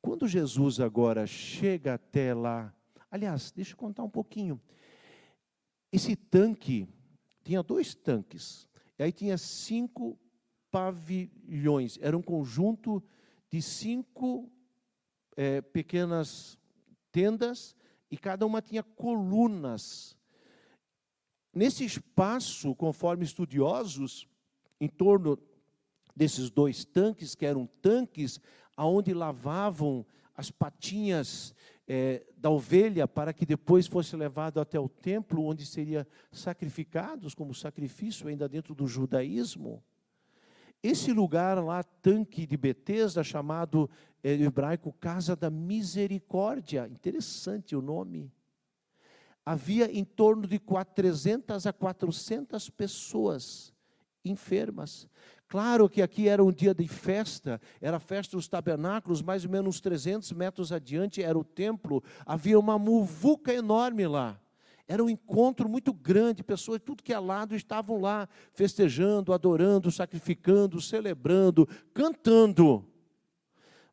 Quando 0.00 0.26
Jesus 0.26 0.80
agora 0.80 1.26
chega 1.26 1.94
até 1.94 2.34
lá, 2.34 2.74
aliás, 3.10 3.52
deixa 3.52 3.72
eu 3.72 3.76
contar 3.76 4.02
um 4.02 4.10
pouquinho. 4.10 4.60
Esse 5.92 6.16
tanque 6.16 6.88
tinha 7.44 7.62
dois 7.62 7.94
tanques, 7.94 8.66
e 8.98 9.02
aí 9.02 9.12
tinha 9.12 9.36
cinco 9.36 10.18
pavilhões. 10.70 11.98
Era 12.00 12.16
um 12.16 12.22
conjunto 12.22 13.02
de 13.50 13.60
cinco 13.60 14.50
é, 15.36 15.60
pequenas 15.60 16.58
tendas 17.10 17.76
e 18.10 18.16
cada 18.16 18.46
uma 18.46 18.62
tinha 18.62 18.82
colunas. 18.82 20.16
Nesse 21.54 21.84
espaço, 21.84 22.74
conforme 22.74 23.24
estudiosos, 23.24 24.26
em 24.80 24.88
torno 24.88 25.38
desses 26.16 26.50
dois 26.50 26.84
tanques, 26.84 27.34
que 27.34 27.44
eram 27.44 27.66
tanques 27.82 28.40
aonde 28.74 29.12
lavavam 29.12 30.06
as 30.34 30.50
patinhas 30.50 31.54
é, 31.94 32.24
da 32.38 32.48
ovelha 32.48 33.06
para 33.06 33.34
que 33.34 33.44
depois 33.44 33.86
fosse 33.86 34.16
levado 34.16 34.58
até 34.58 34.80
o 34.80 34.88
templo, 34.88 35.44
onde 35.44 35.66
seria 35.66 36.08
sacrificados 36.30 37.34
como 37.34 37.52
sacrifício 37.52 38.28
ainda 38.28 38.48
dentro 38.48 38.74
do 38.74 38.86
judaísmo. 38.86 39.84
Esse 40.82 41.12
lugar 41.12 41.62
lá, 41.62 41.82
tanque 41.82 42.46
de 42.46 42.56
Betesda, 42.56 43.22
chamado 43.22 43.90
é, 44.24 44.32
hebraico 44.32 44.90
Casa 44.94 45.36
da 45.36 45.50
Misericórdia, 45.50 46.88
interessante 46.88 47.76
o 47.76 47.82
nome. 47.82 48.32
Havia 49.44 49.92
em 49.92 50.02
torno 50.02 50.46
de 50.46 50.58
300 50.94 51.66
a 51.66 51.74
400 51.74 52.70
pessoas 52.70 53.74
enfermas. 54.24 55.06
Claro 55.52 55.86
que 55.86 56.00
aqui 56.00 56.28
era 56.28 56.42
um 56.42 56.50
dia 56.50 56.74
de 56.74 56.88
festa, 56.88 57.60
era 57.78 57.98
a 57.98 58.00
festa 58.00 58.38
dos 58.38 58.48
tabernáculos, 58.48 59.20
mais 59.20 59.44
ou 59.44 59.50
menos 59.50 59.82
300 59.82 60.32
metros 60.32 60.72
adiante 60.72 61.22
era 61.22 61.38
o 61.38 61.44
templo, 61.44 62.02
havia 62.24 62.58
uma 62.58 62.78
muvuca 62.78 63.52
enorme 63.52 64.06
lá. 64.06 64.40
Era 64.88 65.04
um 65.04 65.10
encontro 65.10 65.68
muito 65.68 65.92
grande, 65.92 66.42
pessoas 66.42 66.78
de 66.78 66.86
tudo 66.86 67.02
que 67.02 67.12
é 67.12 67.18
lado 67.18 67.54
estavam 67.54 68.00
lá, 68.00 68.26
festejando, 68.54 69.30
adorando, 69.30 69.92
sacrificando, 69.92 70.80
celebrando, 70.80 71.68
cantando. 71.92 72.82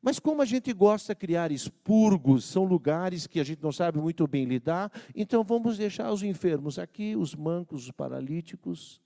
Mas 0.01 0.17
como 0.17 0.41
a 0.41 0.45
gente 0.45 0.71
gosta 0.71 1.13
de 1.13 1.19
criar 1.19 1.51
expurgos, 1.51 2.45
são 2.45 2.63
lugares 2.63 3.27
que 3.27 3.37
a 3.37 3.43
gente 3.43 3.61
não 3.61 3.73
sabe 3.73 3.99
muito 3.99 4.25
bem 4.25 4.45
lidar, 4.45 4.89
então 5.13 5.43
vamos 5.43 5.77
deixar 5.77 6.09
os 6.09 6.23
enfermos 6.23 6.79
aqui, 6.79 7.17
os 7.17 7.35
mancos, 7.35 7.83
os 7.83 7.91
paralíticos, 7.91 9.01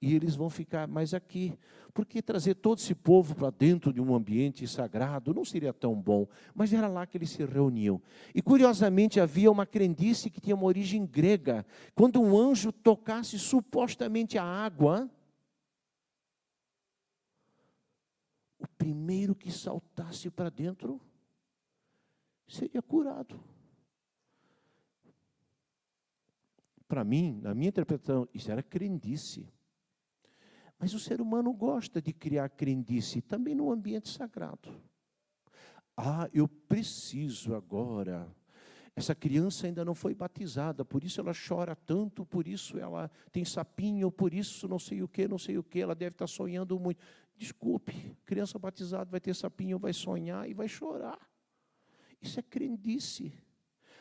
e 0.00 0.14
eles 0.14 0.36
vão 0.36 0.50
ficar 0.50 0.86
mais 0.86 1.14
aqui. 1.14 1.58
Porque 1.94 2.20
trazer 2.20 2.54
todo 2.54 2.78
esse 2.78 2.94
povo 2.94 3.34
para 3.34 3.50
dentro 3.50 3.92
de 3.92 4.00
um 4.00 4.14
ambiente 4.14 4.66
sagrado 4.68 5.32
não 5.32 5.44
seria 5.44 5.72
tão 5.72 5.94
bom, 5.94 6.28
mas 6.54 6.72
era 6.72 6.88
lá 6.88 7.06
que 7.06 7.16
eles 7.16 7.30
se 7.30 7.44
reuniam. 7.44 8.00
E 8.34 8.42
curiosamente 8.42 9.18
havia 9.18 9.50
uma 9.50 9.64
crendice 9.64 10.28
que 10.28 10.40
tinha 10.40 10.54
uma 10.54 10.66
origem 10.66 11.06
grega. 11.06 11.64
Quando 11.94 12.20
um 12.20 12.36
anjo 12.36 12.70
tocasse 12.70 13.38
supostamente 13.38 14.36
a 14.36 14.44
água, 14.44 15.10
o 18.58 18.68
primeiro 18.76 19.34
que 19.34 19.50
saltasse 19.50 20.30
para 20.30 20.50
dentro 20.50 21.00
seria 22.46 22.82
curado. 22.82 23.40
Para 26.86 27.02
mim, 27.02 27.40
na 27.42 27.54
minha 27.54 27.70
interpretação, 27.70 28.28
isso 28.32 28.50
era 28.50 28.62
crendice. 28.62 29.48
Mas 30.78 30.92
o 30.92 31.00
ser 31.00 31.20
humano 31.20 31.52
gosta 31.52 32.02
de 32.02 32.12
criar 32.12 32.48
crendice 32.50 33.20
também 33.20 33.54
no 33.54 33.70
ambiente 33.70 34.08
sagrado. 34.08 34.80
Ah, 35.96 36.28
eu 36.32 36.46
preciso 36.46 37.54
agora. 37.54 38.30
Essa 38.94 39.14
criança 39.14 39.66
ainda 39.66 39.84
não 39.84 39.94
foi 39.94 40.14
batizada, 40.14 40.82
por 40.82 41.04
isso 41.04 41.20
ela 41.20 41.32
chora 41.34 41.76
tanto, 41.76 42.24
por 42.24 42.48
isso 42.48 42.78
ela 42.78 43.10
tem 43.30 43.44
sapinho, 43.44 44.10
por 44.10 44.32
isso 44.32 44.66
não 44.66 44.78
sei 44.78 45.02
o 45.02 45.08
que, 45.08 45.28
não 45.28 45.38
sei 45.38 45.58
o 45.58 45.62
que, 45.62 45.80
ela 45.80 45.94
deve 45.94 46.14
estar 46.14 46.26
sonhando 46.26 46.78
muito. 46.80 47.02
Desculpe, 47.36 48.16
criança 48.24 48.58
batizada 48.58 49.10
vai 49.10 49.20
ter 49.20 49.34
sapinho, 49.34 49.78
vai 49.78 49.92
sonhar 49.92 50.48
e 50.48 50.54
vai 50.54 50.66
chorar. 50.66 51.18
Isso 52.22 52.40
é 52.40 52.42
crendice. 52.42 53.34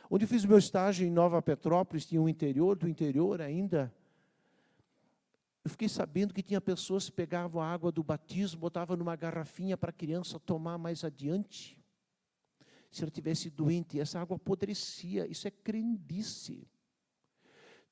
Onde 0.09 0.23
eu 0.23 0.29
fiz 0.29 0.45
meu 0.45 0.57
estágio 0.57 1.05
em 1.05 1.11
Nova 1.11 1.41
Petrópolis, 1.41 2.05
tinha 2.05 2.21
um 2.21 2.29
interior 2.29 2.77
do 2.77 2.87
interior 2.87 3.41
ainda 3.41 3.93
eu 5.65 5.71
fiquei 5.71 5.89
sabendo 5.89 6.31
que 6.31 6.43
tinha 6.43 6.61
pessoas 6.61 7.05
que 7.09 7.11
pegavam 7.11 7.59
a 7.59 7.67
água 7.67 7.91
do 7.91 8.03
batismo, 8.03 8.61
botavam 8.61 8.95
numa 8.95 9.15
garrafinha 9.15 9.75
para 9.75 9.89
a 9.89 9.93
criança 9.93 10.39
tomar 10.39 10.77
mais 10.77 11.03
adiante. 11.03 11.83
Se 12.91 13.01
ela 13.01 13.09
tivesse 13.09 13.49
doente, 13.49 13.99
essa 13.99 14.19
água 14.19 14.35
apodrecia. 14.35 15.25
Isso 15.25 15.47
é 15.47 15.51
crendice. 15.51 16.67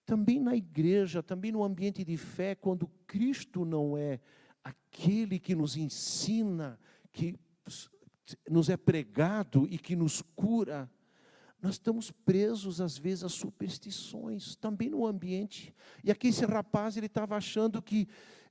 Também 0.06 0.40
na 0.40 0.56
igreja, 0.56 1.24
também 1.24 1.52
no 1.52 1.64
ambiente 1.64 2.06
de 2.06 2.16
fé, 2.16 2.54
quando 2.54 2.88
Cristo 3.08 3.66
não 3.66 3.98
é 3.98 4.20
aquele 4.64 5.40
que 5.40 5.56
nos 5.56 5.76
ensina, 5.76 6.80
que 7.12 7.40
nos 8.48 8.70
é 8.70 8.78
pregado 8.78 9.68
e 9.68 9.80
que 9.80 9.96
nos 9.96 10.22
cura, 10.22 10.88
nós 11.64 11.76
estamos 11.76 12.12
presos, 12.12 12.82
às 12.82 12.98
vezes, 12.98 13.24
a 13.24 13.30
superstições, 13.30 14.54
também 14.58 14.90
no 14.90 15.08
ambiente. 15.08 15.74
E 16.04 16.12
aqui 16.12 16.28
esse 16.28 16.44
rapaz, 16.44 16.98
ele 16.98 17.06
estava 17.06 17.38
achando 17.38 17.82
que, 17.82 18.06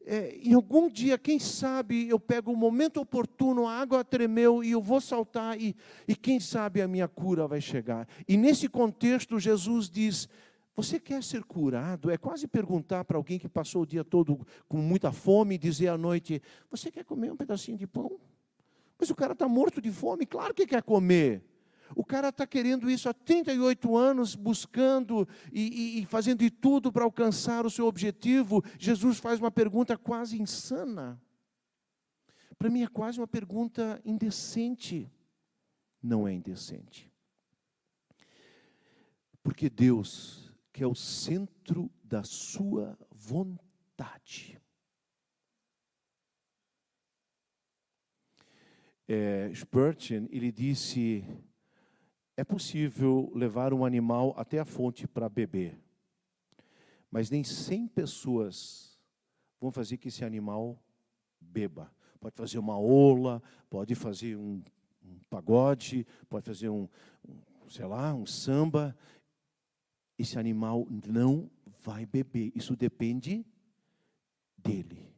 é, 0.07 0.35
em 0.43 0.55
algum 0.55 0.89
dia, 0.89 1.19
quem 1.19 1.39
sabe, 1.39 2.09
eu 2.09 2.19
pego 2.19 2.51
o 2.51 2.55
um 2.55 2.57
momento 2.57 3.03
oportuno, 3.03 3.67
a 3.67 3.75
água 3.79 4.03
tremeu 4.03 4.65
e 4.65 4.71
eu 4.71 4.81
vou 4.81 4.99
saltar, 4.99 5.61
e, 5.61 5.77
e 6.09 6.17
quem 6.17 6.41
sabe 6.41 6.81
a 6.81 6.89
minha 6.89 7.07
cura 7.07 7.47
vai 7.47 7.61
chegar. 7.61 8.09
E 8.27 8.35
nesse 8.39 8.67
contexto, 8.67 9.39
Jesus 9.39 9.91
diz: 9.91 10.27
Você 10.75 10.99
quer 10.99 11.23
ser 11.23 11.45
curado? 11.45 12.11
É 12.11 12.17
quase 12.17 12.49
perguntar 12.49 13.05
para 13.05 13.19
alguém 13.19 13.39
que 13.39 13.47
passou 13.47 13.83
o 13.83 13.87
dia 13.87 14.03
todo 14.03 14.41
com 14.67 14.79
muita 14.79 15.13
fome, 15.13 15.59
dizer 15.59 15.89
à 15.89 15.99
noite: 15.99 16.41
Você 16.71 16.91
quer 16.91 17.05
comer 17.05 17.31
um 17.31 17.37
pedacinho 17.37 17.77
de 17.77 17.87
pão? 17.87 18.19
Mas 18.99 19.11
o 19.11 19.15
cara 19.15 19.35
está 19.35 19.47
morto 19.47 19.83
de 19.83 19.91
fome, 19.93 20.25
claro 20.25 20.55
que 20.55 20.67
quer 20.67 20.83
comer. 20.83 21.52
O 21.95 22.05
cara 22.05 22.29
está 22.29 22.47
querendo 22.47 22.91
isso 22.91 23.09
há 23.09 23.15
38 23.15 23.97
anos, 23.97 24.35
buscando 24.35 25.29
e, 25.53 25.99
e, 25.99 26.03
e 26.03 26.07
fazendo 26.07 26.41
de 26.41 26.51
tudo 26.51 26.93
para 26.93 27.05
alcançar 27.05 27.67
o 27.67 27.71
seu 27.71 27.87
objetivo. 27.87 28.63
Jesus 28.79 29.19
faz 29.19 29.39
uma 29.39 29.51
pergunta 29.51 29.97
quase 29.97 30.41
insana. 30.41 31.21
Para 32.59 32.71
mim 32.71 32.83
é 32.83 32.89
quase 32.89 33.19
uma 33.19 33.27
pergunta 33.27 34.01
indecente. 34.05 35.11
não 36.03 36.27
é 36.27 36.33
indecente. 36.33 37.13
Porque 39.43 39.69
Deus, 39.69 40.55
que 40.73 40.83
é 40.83 40.87
o 40.87 40.95
centro 40.95 41.91
da 42.05 42.23
sua 42.23 42.97
vontade, 43.11 44.61
é, 49.09 49.53
Spurgeon, 49.53 50.27
ele 50.31 50.53
disse, 50.53 51.25
é 52.37 52.45
possível 52.45 53.31
levar 53.35 53.73
um 53.75 53.85
animal 53.85 54.35
até 54.37 54.59
a 54.59 54.65
fonte 54.65 55.07
para 55.07 55.29
beber, 55.29 55.79
mas 57.11 57.31
nem 57.31 57.45
100 57.45 57.89
pessoas 57.89 58.99
vão 59.61 59.71
fazer 59.71 59.97
que 59.99 60.09
esse 60.09 60.25
animal 60.25 60.83
beba. 61.41 61.93
Pode 62.19 62.37
fazer 62.37 62.59
uma 62.59 62.79
ola, 62.79 63.43
pode 63.69 63.95
fazer 63.95 64.37
um, 64.37 64.63
um 65.05 65.19
pagode, 65.29 66.07
pode 66.29 66.47
fazer 66.47 66.69
um, 66.69 66.89
um, 67.29 67.69
sei 67.69 67.85
lá, 67.85 68.15
um 68.15 68.25
samba. 68.25 68.97
Esse 70.19 70.39
animal 70.39 70.87
não 70.91 71.51
vai 71.81 72.07
beber. 72.07 72.53
Isso 72.55 72.77
depende 72.77 73.45
dele. 74.57 75.13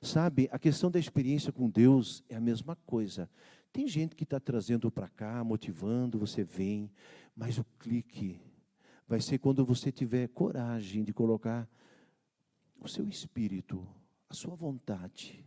Sabe, 0.00 0.48
a 0.52 0.58
questão 0.58 0.90
da 0.90 0.98
experiência 0.98 1.52
com 1.52 1.68
Deus 1.70 2.22
é 2.28 2.36
a 2.36 2.40
mesma 2.40 2.76
coisa. 2.84 3.30
Tem 3.74 3.88
gente 3.88 4.14
que 4.14 4.22
está 4.22 4.38
trazendo 4.38 4.88
para 4.88 5.08
cá, 5.08 5.42
motivando, 5.42 6.16
você 6.16 6.44
vem, 6.44 6.88
mas 7.34 7.58
o 7.58 7.64
clique 7.80 8.40
vai 9.04 9.20
ser 9.20 9.38
quando 9.38 9.64
você 9.64 9.90
tiver 9.90 10.28
coragem 10.28 11.02
de 11.02 11.12
colocar 11.12 11.68
o 12.80 12.86
seu 12.86 13.08
espírito, 13.08 13.84
a 14.30 14.32
sua 14.32 14.54
vontade. 14.54 15.44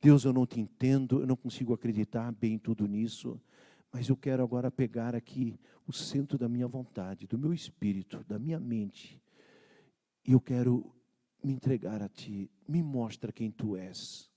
Deus, 0.00 0.24
eu 0.24 0.32
não 0.32 0.46
te 0.46 0.58
entendo, 0.58 1.20
eu 1.20 1.26
não 1.26 1.36
consigo 1.36 1.74
acreditar 1.74 2.32
bem 2.32 2.58
tudo 2.58 2.86
nisso, 2.86 3.38
mas 3.92 4.08
eu 4.08 4.16
quero 4.16 4.42
agora 4.42 4.70
pegar 4.70 5.14
aqui 5.14 5.60
o 5.86 5.92
centro 5.92 6.38
da 6.38 6.48
minha 6.48 6.66
vontade, 6.66 7.26
do 7.26 7.36
meu 7.36 7.52
espírito, 7.52 8.24
da 8.26 8.38
minha 8.38 8.58
mente, 8.58 9.20
e 10.26 10.32
eu 10.32 10.40
quero 10.40 10.90
me 11.44 11.52
entregar 11.52 12.00
a 12.00 12.08
Ti. 12.08 12.50
Me 12.66 12.82
mostra 12.82 13.30
quem 13.30 13.50
Tu 13.50 13.76
és. 13.76 14.34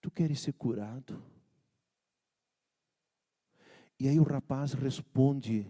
Tu 0.00 0.10
queres 0.10 0.40
ser 0.40 0.52
curado? 0.52 1.22
E 3.98 4.08
aí 4.08 4.18
o 4.20 4.22
rapaz 4.22 4.72
responde: 4.72 5.66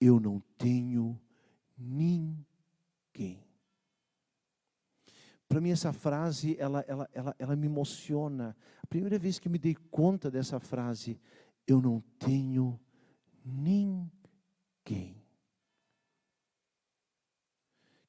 Eu 0.00 0.20
não 0.20 0.40
tenho 0.56 1.20
ninguém. 1.76 3.44
Para 5.48 5.60
mim 5.60 5.70
essa 5.70 5.92
frase, 5.92 6.56
ela, 6.60 6.84
ela, 6.86 7.10
ela, 7.12 7.34
ela 7.36 7.56
me 7.56 7.66
emociona. 7.66 8.56
A 8.80 8.86
primeira 8.86 9.18
vez 9.18 9.40
que 9.40 9.48
me 9.48 9.58
dei 9.58 9.74
conta 9.90 10.30
dessa 10.30 10.60
frase, 10.60 11.20
eu 11.66 11.80
não 11.80 12.00
tenho 12.20 12.78
ninguém 13.44 15.20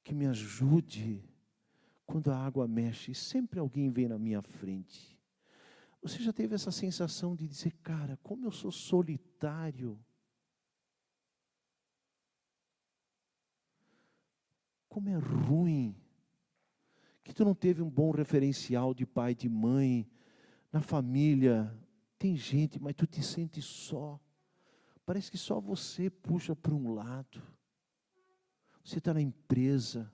que 0.03 0.13
me 0.13 0.27
ajude 0.27 1.23
quando 2.11 2.29
a 2.29 2.37
água 2.37 2.67
mexe, 2.67 3.15
sempre 3.15 3.57
alguém 3.57 3.89
vem 3.89 4.09
na 4.09 4.19
minha 4.19 4.41
frente. 4.41 5.17
Você 6.01 6.21
já 6.21 6.33
teve 6.33 6.53
essa 6.53 6.69
sensação 6.69 7.37
de 7.37 7.47
dizer, 7.47 7.71
cara, 7.81 8.19
como 8.21 8.45
eu 8.45 8.51
sou 8.51 8.69
solitário? 8.69 9.97
Como 14.89 15.07
é 15.07 15.15
ruim 15.15 15.95
que 17.23 17.33
tu 17.33 17.45
não 17.45 17.55
teve 17.55 17.81
um 17.81 17.89
bom 17.89 18.11
referencial 18.11 18.93
de 18.93 19.05
pai, 19.05 19.33
de 19.33 19.47
mãe, 19.47 20.05
na 20.69 20.81
família. 20.81 21.73
Tem 22.19 22.35
gente, 22.35 22.77
mas 22.77 22.93
tu 22.93 23.07
te 23.07 23.23
sente 23.23 23.61
só. 23.61 24.19
Parece 25.05 25.31
que 25.31 25.37
só 25.37 25.61
você 25.61 26.09
puxa 26.09 26.53
para 26.57 26.73
um 26.73 26.93
lado. 26.93 27.41
Você 28.83 28.97
está 28.97 29.13
na 29.13 29.21
empresa, 29.21 30.11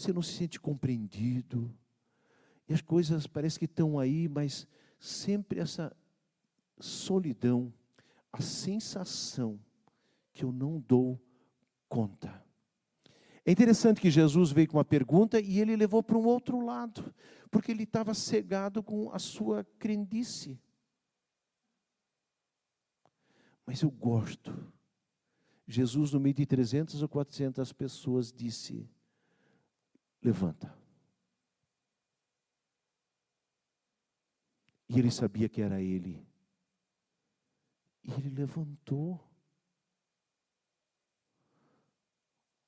você 0.00 0.12
não 0.12 0.22
se 0.22 0.32
sente 0.32 0.60
compreendido. 0.60 1.74
E 2.68 2.74
as 2.74 2.80
coisas 2.80 3.26
parecem 3.26 3.58
que 3.58 3.64
estão 3.64 3.98
aí, 3.98 4.28
mas 4.28 4.66
sempre 4.98 5.60
essa 5.60 5.94
solidão, 6.78 7.72
a 8.32 8.40
sensação 8.40 9.58
que 10.32 10.44
eu 10.44 10.52
não 10.52 10.78
dou 10.80 11.20
conta. 11.88 12.44
É 13.44 13.50
interessante 13.50 14.00
que 14.00 14.10
Jesus 14.10 14.52
veio 14.52 14.68
com 14.68 14.76
uma 14.76 14.84
pergunta 14.84 15.40
e 15.40 15.58
ele 15.58 15.74
levou 15.74 16.02
para 16.02 16.18
um 16.18 16.26
outro 16.26 16.60
lado, 16.60 17.14
porque 17.50 17.72
ele 17.72 17.84
estava 17.84 18.12
cegado 18.12 18.82
com 18.82 19.10
a 19.10 19.18
sua 19.18 19.64
crendice. 19.78 20.60
Mas 23.64 23.80
eu 23.82 23.90
gosto 23.90 24.54
Jesus, 25.68 26.12
no 26.12 26.18
meio 26.18 26.34
de 26.34 26.46
300 26.46 27.02
ou 27.02 27.08
400 27.08 27.72
pessoas, 27.74 28.32
disse: 28.32 28.88
Levanta. 30.22 30.76
E 34.88 34.98
ele 34.98 35.10
sabia 35.10 35.48
que 35.48 35.60
era 35.60 35.80
ele. 35.80 36.26
E 38.02 38.12
ele 38.12 38.30
levantou. 38.30 39.20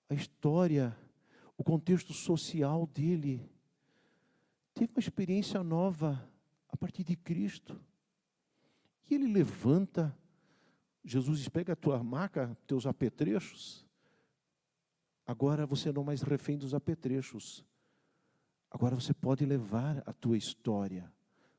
A 0.08 0.14
história, 0.14 0.96
o 1.56 1.62
contexto 1.62 2.12
social 2.12 2.86
dele, 2.86 3.48
teve 4.74 4.92
uma 4.92 5.00
experiência 5.00 5.62
nova 5.62 6.28
a 6.68 6.76
partir 6.76 7.04
de 7.04 7.16
Cristo. 7.16 7.80
E 9.08 9.14
ele 9.14 9.32
levanta 9.32 10.16
Jesus 11.04 11.38
diz: 11.38 11.48
pega 11.48 11.72
a 11.72 11.76
tua 11.76 12.02
maca, 12.02 12.56
teus 12.66 12.86
apetrechos. 12.86 13.86
Agora 15.30 15.64
você 15.64 15.92
não 15.92 16.02
mais 16.02 16.22
refém 16.22 16.58
dos 16.58 16.74
apetrechos. 16.74 17.64
Agora 18.68 18.96
você 18.96 19.14
pode 19.14 19.46
levar 19.46 20.02
a 20.04 20.12
tua 20.12 20.36
história 20.36 21.08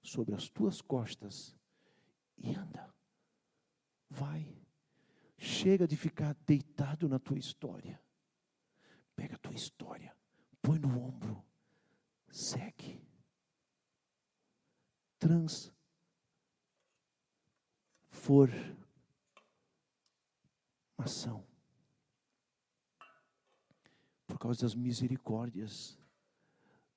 sobre 0.02 0.36
as 0.36 0.50
tuas 0.50 0.82
costas 0.82 1.56
e 2.38 2.54
anda. 2.54 2.94
Vai. 4.10 4.46
Chega 5.38 5.88
de 5.88 5.96
ficar 5.96 6.36
deitado 6.46 7.08
na 7.08 7.18
tua 7.18 7.38
história. 7.38 7.98
Pega 9.16 9.36
a 9.36 9.40
tua 9.40 9.56
história, 9.56 10.14
põe 10.62 10.78
no 10.78 10.90
ombro, 11.00 11.42
segue. 12.30 13.02
Transfor 15.18 15.72
ação. 20.98 21.42
Por 21.42 21.51
causa 24.42 24.62
das 24.62 24.76
misericórdias 24.76 25.98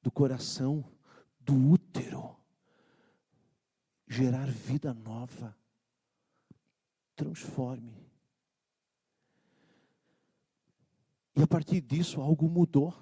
do 0.03 0.11
coração, 0.11 0.85
do 1.41 1.55
útero, 1.55 2.37
gerar 4.07 4.47
vida 4.47 4.93
nova. 4.93 5.57
Transforme. 7.17 7.95
E 11.37 11.43
a 11.43 11.47
partir 11.47 11.81
disso 11.81 12.21
algo 12.21 12.49
mudou. 12.49 12.93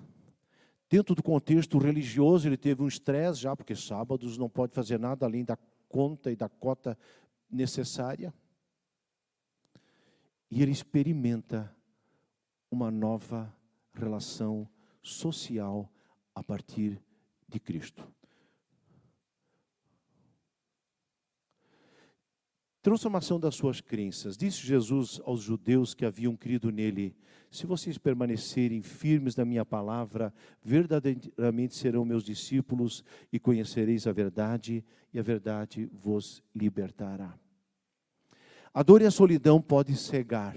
Dentro 0.89 1.15
do 1.15 1.23
contexto 1.23 1.79
religioso, 1.79 2.47
ele 2.47 2.59
teve 2.59 2.83
um 2.83 2.89
estresse 2.89 3.41
já, 3.41 3.57
porque 3.57 3.75
sábados 3.75 4.37
não 4.37 4.51
pode 4.51 4.75
fazer 4.75 4.99
nada 4.99 5.25
além 5.25 5.45
da 5.45 5.57
conta 5.89 6.31
e 6.31 6.37
da 6.37 6.49
cota 6.49 6.99
necessária 7.51 8.35
e 10.53 10.61
ele 10.61 10.71
experimenta 10.71 11.75
uma 12.71 12.91
nova 12.91 13.51
relação 13.95 14.69
social 15.03 15.91
a 16.35 16.43
partir 16.43 17.01
de 17.49 17.61
Cristo. 17.61 18.07
Transformação 22.83 23.39
das 23.39 23.55
suas 23.55 23.81
crenças. 23.81 24.37
Disse 24.37 24.67
Jesus 24.67 25.21
aos 25.25 25.41
judeus 25.41 25.95
que 25.95 26.05
haviam 26.05 26.37
crido 26.37 26.73
nele: 26.73 27.15
Se 27.49 27.65
vocês 27.65 27.97
permanecerem 27.97 28.83
firmes 28.83 29.37
na 29.37 29.45
minha 29.45 29.65
palavra, 29.65 30.35
verdadeiramente 30.61 31.77
serão 31.77 32.05
meus 32.05 32.25
discípulos 32.25 33.05
e 33.33 33.39
conhecereis 33.39 34.09
a 34.09 34.13
verdade, 34.13 34.85
e 35.15 35.19
a 35.19 35.23
verdade 35.23 35.89
vos 35.93 36.43
libertará. 36.53 37.39
A 38.75 38.83
dor 38.83 39.01
e 39.01 39.07
a 39.07 39.13
solidão 39.13 39.61
podem 39.61 39.95
cegar, 39.95 40.57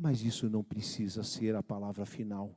mas 0.00 0.22
isso 0.22 0.48
não 0.48 0.64
precisa 0.64 1.22
ser 1.22 1.54
a 1.54 1.62
palavra 1.62 2.06
final. 2.06 2.56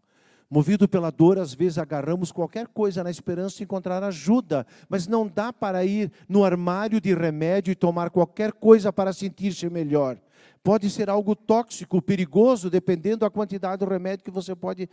Movido 0.50 0.88
pela 0.88 1.12
dor, 1.12 1.38
às 1.38 1.54
vezes 1.54 1.78
agarramos 1.78 2.32
qualquer 2.32 2.68
coisa 2.68 3.04
na 3.04 3.12
esperança 3.12 3.58
de 3.58 3.64
encontrar 3.64 4.02
ajuda, 4.02 4.66
mas 4.88 5.08
não 5.08 5.28
dá 5.28 5.52
para 5.52 5.84
ir 5.84 6.12
no 6.30 6.46
armário 6.46 7.02
de 7.02 7.14
remédio 7.14 7.72
e 7.72 7.76
tomar 7.76 8.12
qualquer 8.12 8.54
coisa 8.54 8.94
para 8.94 9.12
sentir-se 9.12 9.70
melhor. 9.70 10.18
Pode 10.64 10.90
ser 10.90 11.10
algo 11.10 11.36
tóxico, 11.36 12.02
perigoso, 12.02 12.70
dependendo 12.70 13.18
da 13.18 13.30
quantidade 13.30 13.84
do 13.84 13.90
remédio 13.90 14.24
que 14.24 14.32
você 14.32 14.56
pode 14.56 14.90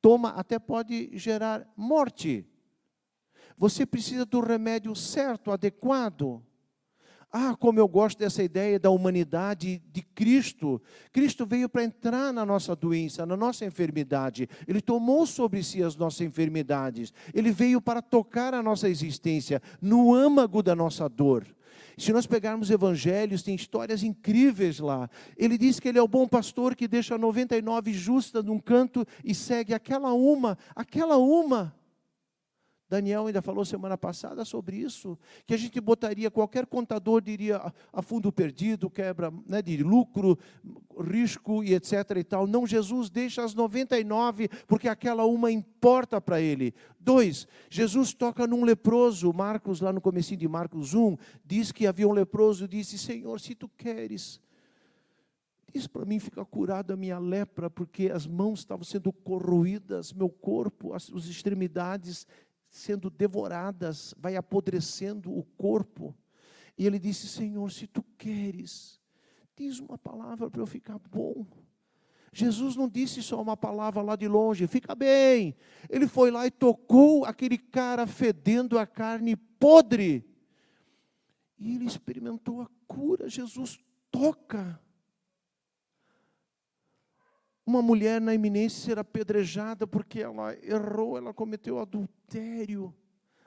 tomar, 0.00 0.30
até 0.30 0.58
pode 0.58 1.10
gerar 1.18 1.68
morte. 1.76 2.46
Você 3.58 3.84
precisa 3.84 4.24
do 4.24 4.40
remédio 4.40 4.94
certo, 4.96 5.50
adequado. 5.50 6.42
Ah, 7.32 7.54
como 7.54 7.78
eu 7.78 7.86
gosto 7.86 8.18
dessa 8.18 8.42
ideia 8.42 8.78
da 8.78 8.90
humanidade 8.90 9.80
de 9.92 10.02
Cristo. 10.02 10.82
Cristo 11.12 11.46
veio 11.46 11.68
para 11.68 11.84
entrar 11.84 12.32
na 12.32 12.44
nossa 12.44 12.74
doença, 12.74 13.24
na 13.24 13.36
nossa 13.36 13.64
enfermidade. 13.64 14.48
Ele 14.66 14.80
tomou 14.80 15.24
sobre 15.26 15.62
si 15.62 15.80
as 15.80 15.94
nossas 15.94 16.22
enfermidades. 16.22 17.12
Ele 17.32 17.52
veio 17.52 17.80
para 17.80 18.02
tocar 18.02 18.52
a 18.52 18.62
nossa 18.62 18.88
existência 18.88 19.62
no 19.80 20.12
âmago 20.12 20.60
da 20.60 20.74
nossa 20.74 21.08
dor. 21.08 21.46
Se 21.96 22.12
nós 22.12 22.26
pegarmos 22.26 22.70
evangelhos, 22.70 23.42
tem 23.42 23.54
histórias 23.54 24.02
incríveis 24.02 24.80
lá. 24.80 25.08
Ele 25.36 25.56
diz 25.56 25.78
que 25.78 25.88
ele 25.88 25.98
é 25.98 26.02
o 26.02 26.08
bom 26.08 26.26
pastor 26.26 26.74
que 26.74 26.88
deixa 26.88 27.16
99 27.16 27.92
justas 27.92 28.44
num 28.44 28.58
canto 28.58 29.06
e 29.24 29.34
segue 29.34 29.72
aquela 29.72 30.12
uma, 30.12 30.58
aquela 30.74 31.16
uma 31.16 31.74
Daniel 32.90 33.28
ainda 33.28 33.40
falou 33.40 33.64
semana 33.64 33.96
passada 33.96 34.44
sobre 34.44 34.76
isso, 34.76 35.16
que 35.46 35.54
a 35.54 35.56
gente 35.56 35.80
botaria, 35.80 36.28
qualquer 36.28 36.66
contador 36.66 37.22
diria 37.22 37.72
a 37.92 38.02
fundo 38.02 38.32
perdido, 38.32 38.90
quebra 38.90 39.32
né, 39.46 39.62
de 39.62 39.80
lucro, 39.80 40.36
risco 41.00 41.62
e 41.62 41.72
etc 41.72 41.94
e 42.16 42.24
tal. 42.24 42.48
Não, 42.48 42.66
Jesus 42.66 43.08
deixa 43.08 43.44
as 43.44 43.54
99, 43.54 44.48
porque 44.66 44.88
aquela 44.88 45.24
uma 45.24 45.52
importa 45.52 46.20
para 46.20 46.40
ele. 46.40 46.74
Dois, 46.98 47.46
Jesus 47.70 48.12
toca 48.12 48.44
num 48.44 48.64
leproso, 48.64 49.32
Marcos, 49.32 49.80
lá 49.80 49.92
no 49.92 50.00
comecinho 50.00 50.40
de 50.40 50.48
Marcos 50.48 50.92
1, 50.92 51.16
diz 51.44 51.70
que 51.70 51.86
havia 51.86 52.08
um 52.08 52.12
leproso, 52.12 52.66
disse, 52.66 52.98
Senhor, 52.98 53.38
se 53.38 53.54
tu 53.54 53.68
queres, 53.68 54.40
diz 55.72 55.86
para 55.86 56.04
mim 56.04 56.18
ficar 56.18 56.44
curado 56.44 56.92
a 56.92 56.96
minha 56.96 57.20
lepra, 57.20 57.70
porque 57.70 58.10
as 58.10 58.26
mãos 58.26 58.58
estavam 58.58 58.82
sendo 58.82 59.12
corroídas, 59.12 60.12
meu 60.12 60.28
corpo, 60.28 60.92
as, 60.92 61.08
as 61.14 61.26
extremidades 61.26 62.26
sendo 62.70 63.10
devoradas, 63.10 64.14
vai 64.16 64.36
apodrecendo 64.36 65.36
o 65.36 65.42
corpo. 65.42 66.16
E 66.78 66.86
ele 66.86 66.98
disse: 66.98 67.26
Senhor, 67.26 67.70
se 67.70 67.86
tu 67.86 68.02
queres, 68.16 69.00
diz 69.56 69.80
uma 69.80 69.98
palavra 69.98 70.48
para 70.48 70.62
eu 70.62 70.66
ficar 70.66 70.98
bom. 70.98 71.44
Jesus 72.32 72.76
não 72.76 72.88
disse 72.88 73.22
só 73.22 73.42
uma 73.42 73.56
palavra 73.56 74.00
lá 74.02 74.14
de 74.14 74.28
longe, 74.28 74.68
fica 74.68 74.94
bem. 74.94 75.56
Ele 75.88 76.06
foi 76.06 76.30
lá 76.30 76.46
e 76.46 76.50
tocou 76.50 77.24
aquele 77.24 77.58
cara 77.58 78.06
fedendo 78.06 78.78
a 78.78 78.86
carne 78.86 79.34
podre. 79.34 80.24
E 81.58 81.74
ele 81.74 81.86
experimentou 81.86 82.62
a 82.62 82.70
cura. 82.86 83.28
Jesus 83.28 83.80
toca 84.12 84.80
uma 87.66 87.82
mulher 87.82 88.20
na 88.20 88.32
iminência 88.32 88.80
ser 88.80 88.98
apedrejada 88.98 89.86
porque 89.86 90.20
ela 90.20 90.54
errou, 90.64 91.18
ela 91.18 91.34
cometeu 91.34 91.78
adultério. 91.78 92.19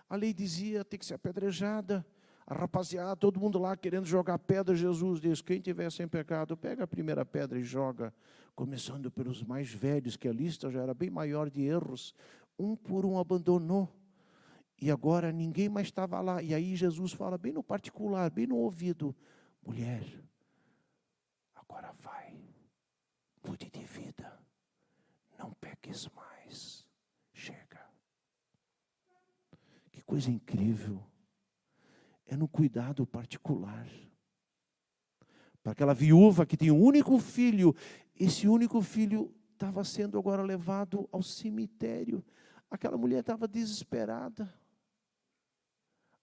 A 0.10 0.15
lei 0.15 0.34
dizia 0.34 0.84
tem 0.84 1.00
que 1.00 1.06
ser 1.06 1.15
apedrejada. 1.15 2.06
A 2.46 2.54
rapaziada, 2.54 3.15
todo 3.15 3.39
mundo 3.39 3.58
lá 3.58 3.76
querendo 3.78 4.06
jogar 4.06 4.38
pedra, 4.39 4.76
Jesus 4.76 5.22
diz: 5.22 5.41
quem 5.41 5.62
tiver 5.62 5.91
sem 5.91 6.08
pecado, 6.08 6.58
pega 6.58 6.84
a 6.84 6.88
primeira 6.88 7.26
pedra 7.26 7.58
e 7.58 7.63
joga. 7.63 8.13
Começando 8.54 9.10
pelos 9.10 9.41
mais 9.41 9.74
velhos, 9.74 10.17
que 10.17 10.28
a 10.28 10.34
lista 10.34 10.69
já 10.69 10.82
era 10.82 10.93
bem 10.93 11.10
maior 11.10 11.50
de 11.50 11.62
erros. 11.63 12.13
Um 12.60 12.76
por 12.76 13.06
um 13.06 13.17
abandonou. 13.17 13.89
E 14.80 14.91
agora 14.91 15.32
ninguém 15.32 15.69
mais 15.69 15.88
estava 15.88 16.19
lá. 16.19 16.43
E 16.43 16.54
aí 16.54 16.76
Jesus 16.76 17.13
fala 17.13 17.38
bem 17.38 17.54
no 17.54 17.63
particular, 17.63 18.30
bem 18.30 18.46
no 18.46 18.58
ouvido: 18.58 19.15
mulher, 19.65 20.04
agora 21.56 21.93
vai 22.02 22.24
mude 23.46 23.69
de 23.69 23.84
vida. 23.84 24.39
Não 25.38 25.54
peques 25.54 26.08
mais. 26.15 26.88
Chega. 27.34 27.86
Que 29.91 30.02
coisa 30.13 30.30
incrível. 30.30 31.04
É 32.28 32.38
no 32.38 32.47
cuidado 32.47 33.04
particular. 33.04 33.88
Para 35.63 35.71
aquela 35.71 35.95
viúva 35.95 36.45
que 36.45 36.56
tem 36.56 36.69
um 36.69 36.80
único 36.80 37.17
filho, 37.17 37.76
esse 38.13 38.47
único 38.47 38.80
filho 38.84 39.36
estava 39.54 39.84
sendo 39.84 40.19
agora 40.19 40.43
levado 40.43 41.10
ao 41.12 41.23
cemitério. 41.23 42.23
Aquela 42.69 42.95
mulher 42.95 43.21
estava 43.21 43.47
desesperada. 43.47 44.54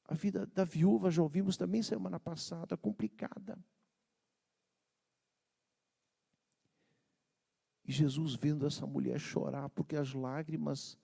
A 0.05 0.14
vida 0.14 0.46
da 0.46 0.62
viúva, 0.62 1.11
já 1.11 1.20
ouvimos 1.20 1.57
também 1.57 1.83
semana 1.83 2.20
passada, 2.20 2.76
complicada. 2.76 3.59
E 7.85 7.90
Jesus 7.90 8.37
vendo 8.37 8.68
essa 8.68 8.87
mulher 8.87 9.18
chorar, 9.18 9.68
porque 9.70 9.96
as 9.96 10.14
lágrimas 10.14 10.96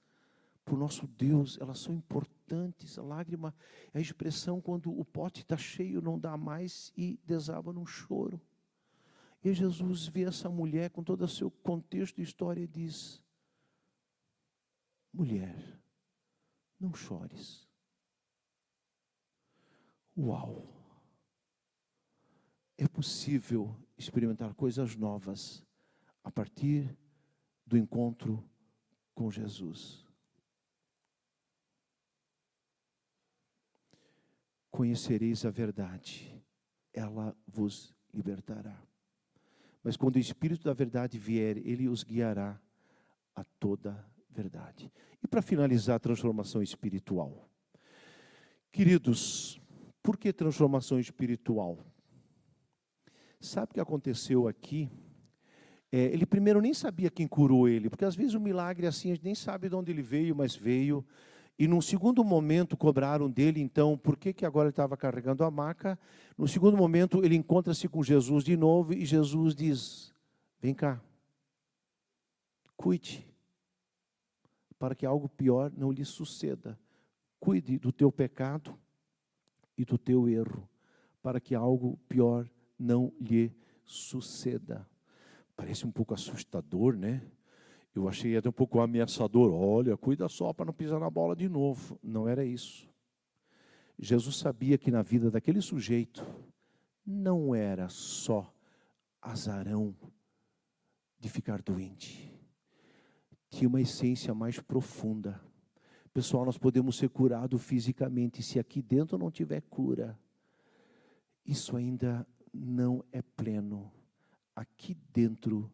para 0.67 0.75
o 0.75 0.79
nosso 0.79 1.07
Deus, 1.07 1.57
elas 1.61 1.79
são 1.79 1.95
importantes. 1.95 2.99
A 2.99 3.03
lágrima 3.03 3.55
é 3.95 3.99
a 3.99 4.01
expressão 4.01 4.61
quando 4.61 4.91
o 4.91 5.05
pote 5.05 5.43
está 5.43 5.57
cheio, 5.57 6.03
não 6.03 6.19
dá 6.19 6.37
mais 6.37 6.93
e 6.97 7.21
desaba 7.25 7.73
num 7.73 7.87
choro. 7.87 8.41
E 9.45 9.55
Jesus 9.55 10.09
vê 10.09 10.25
essa 10.25 10.51
mulher 10.51 10.91
com 10.91 11.05
todo 11.05 11.23
o 11.23 11.29
seu 11.29 11.53
contexto 11.53 12.19
e 12.19 12.25
história 12.25 12.61
e 12.61 12.67
diz: 12.67 13.23
Mulher, 15.13 15.57
não 16.81 16.93
chores. 16.93 17.69
Uau! 20.19 20.67
É 22.77 22.89
possível 22.89 23.73
experimentar 23.97 24.53
coisas 24.55 24.97
novas 24.97 25.65
a 26.25 26.31
partir 26.31 26.99
do 27.65 27.79
encontro 27.79 28.45
com 29.15 29.31
Jesus. 29.31 30.06
Conhecereis 34.77 35.47
a 35.47 35.51
verdade, 35.51 36.39
ela 36.93 37.35
vos 37.47 37.97
libertará. 38.13 38.79
Mas 39.83 39.97
quando 39.97 40.17
o 40.17 40.19
Espírito 40.19 40.65
da 40.65 40.75
verdade 40.75 41.19
vier, 41.19 41.57
ele 41.67 41.89
os 41.89 42.05
guiará 42.05 42.61
a 43.35 43.43
toda 43.59 44.07
verdade. 44.29 44.93
E 45.25 45.27
para 45.27 45.41
finalizar 45.41 45.97
a 45.97 45.99
transformação 45.99 46.63
espiritual. 46.63 47.49
Queridos, 48.71 49.59
por 50.03 50.19
que 50.19 50.31
transformação 50.31 51.01
espiritual? 51.01 51.79
Sabe 53.41 53.71
o 53.71 53.75
que 53.77 53.81
aconteceu 53.81 54.47
aqui? 54.47 54.91
É, 55.91 56.01
ele 56.01 56.27
primeiro 56.27 56.61
nem 56.61 56.75
sabia 56.75 57.09
quem 57.09 57.27
curou 57.27 57.67
ele, 57.67 57.89
porque 57.89 58.05
às 58.05 58.15
vezes 58.15 58.35
o 58.35 58.41
milagre 58.41 58.87
assim, 58.87 59.11
a 59.11 59.15
gente 59.15 59.25
nem 59.25 59.35
sabe 59.35 59.71
de 59.71 59.75
onde 59.75 59.91
ele 59.91 60.03
veio, 60.03 60.37
mas 60.37 60.55
veio. 60.55 61.03
E 61.59 61.67
num 61.67 61.81
segundo 61.81 62.23
momento 62.23 62.77
cobraram 62.77 63.31
dele, 63.31 63.61
então, 63.61 63.97
por 63.97 64.17
que, 64.17 64.33
que 64.33 64.45
agora 64.45 64.67
ele 64.67 64.73
estava 64.73 64.97
carregando 64.97 65.43
a 65.43 65.51
maca? 65.51 65.99
No 66.37 66.47
segundo 66.47 66.77
momento 66.77 67.25
ele 67.25 67.35
encontra-se 67.35 67.89
com 67.89 68.03
Jesus 68.03 68.45
de 68.45 68.57
novo 68.57 68.93
e 68.93 69.07
Jesus 69.07 69.55
diz: 69.55 70.13
Vem 70.61 70.75
cá, 70.75 71.01
cuide, 72.77 73.27
para 74.79 74.95
que 74.95 75.07
algo 75.07 75.29
pior 75.29 75.73
não 75.75 75.91
lhe 75.91 76.05
suceda. 76.05 76.79
Cuide 77.41 77.79
do 77.79 77.91
teu 77.91 78.13
pecado 78.13 78.79
e 79.79 79.85
do 79.85 79.97
teu 79.97 80.29
erro, 80.29 80.69
para 81.23 81.41
que 81.41 81.55
algo 81.55 81.99
pior 82.09 82.49
não 82.79 83.13
lhe 83.19 83.51
suceda. 83.85 84.87
Parece 85.57 85.87
um 85.87 85.91
pouco 85.91 86.13
assustador, 86.13 86.97
né? 86.97 87.23
Eu 87.97 88.09
achei 88.09 88.37
até 88.37 88.49
um 88.49 88.53
pouco 88.53 88.81
ameaçador. 88.81 89.53
Olha, 89.53 89.97
cuida 89.97 90.29
só 90.29 90.53
para 90.53 90.67
não 90.67 90.73
pisar 90.73 91.01
na 91.01 91.11
bola 91.11 91.35
de 91.35 91.49
novo. 91.49 91.99
Não 92.03 92.29
era 92.29 92.45
isso. 92.45 92.89
Jesus 93.99 94.37
sabia 94.37 94.77
que 94.77 94.91
na 94.91 95.03
vida 95.03 95.31
daquele 95.31 95.61
sujeito 95.61 96.25
não 97.05 97.55
era 97.55 97.89
só 97.89 98.53
azarão 99.21 99.97
de 101.19 101.29
ficar 101.29 101.63
doente. 101.63 102.31
Tinha 103.49 103.69
uma 103.69 103.81
essência 103.81 104.35
mais 104.35 104.61
profunda. 104.61 105.41
Pessoal, 106.13 106.45
nós 106.45 106.59
podemos 106.59 106.97
ser 106.97 107.09
curados 107.09 107.63
fisicamente, 107.63 108.43
se 108.43 108.59
aqui 108.59 108.83
dentro 108.83 109.17
não 109.17 109.31
tiver 109.31 109.63
cura, 109.63 110.19
isso 111.45 111.77
ainda 111.77 112.27
não 112.53 113.05
é 113.13 113.23
pleno 113.23 113.91
aqui 114.57 114.97
dentro 115.13 115.71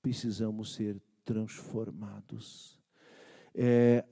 precisamos 0.00 0.74
ser 0.74 1.00
transformados. 1.24 2.80
É, 3.54 4.04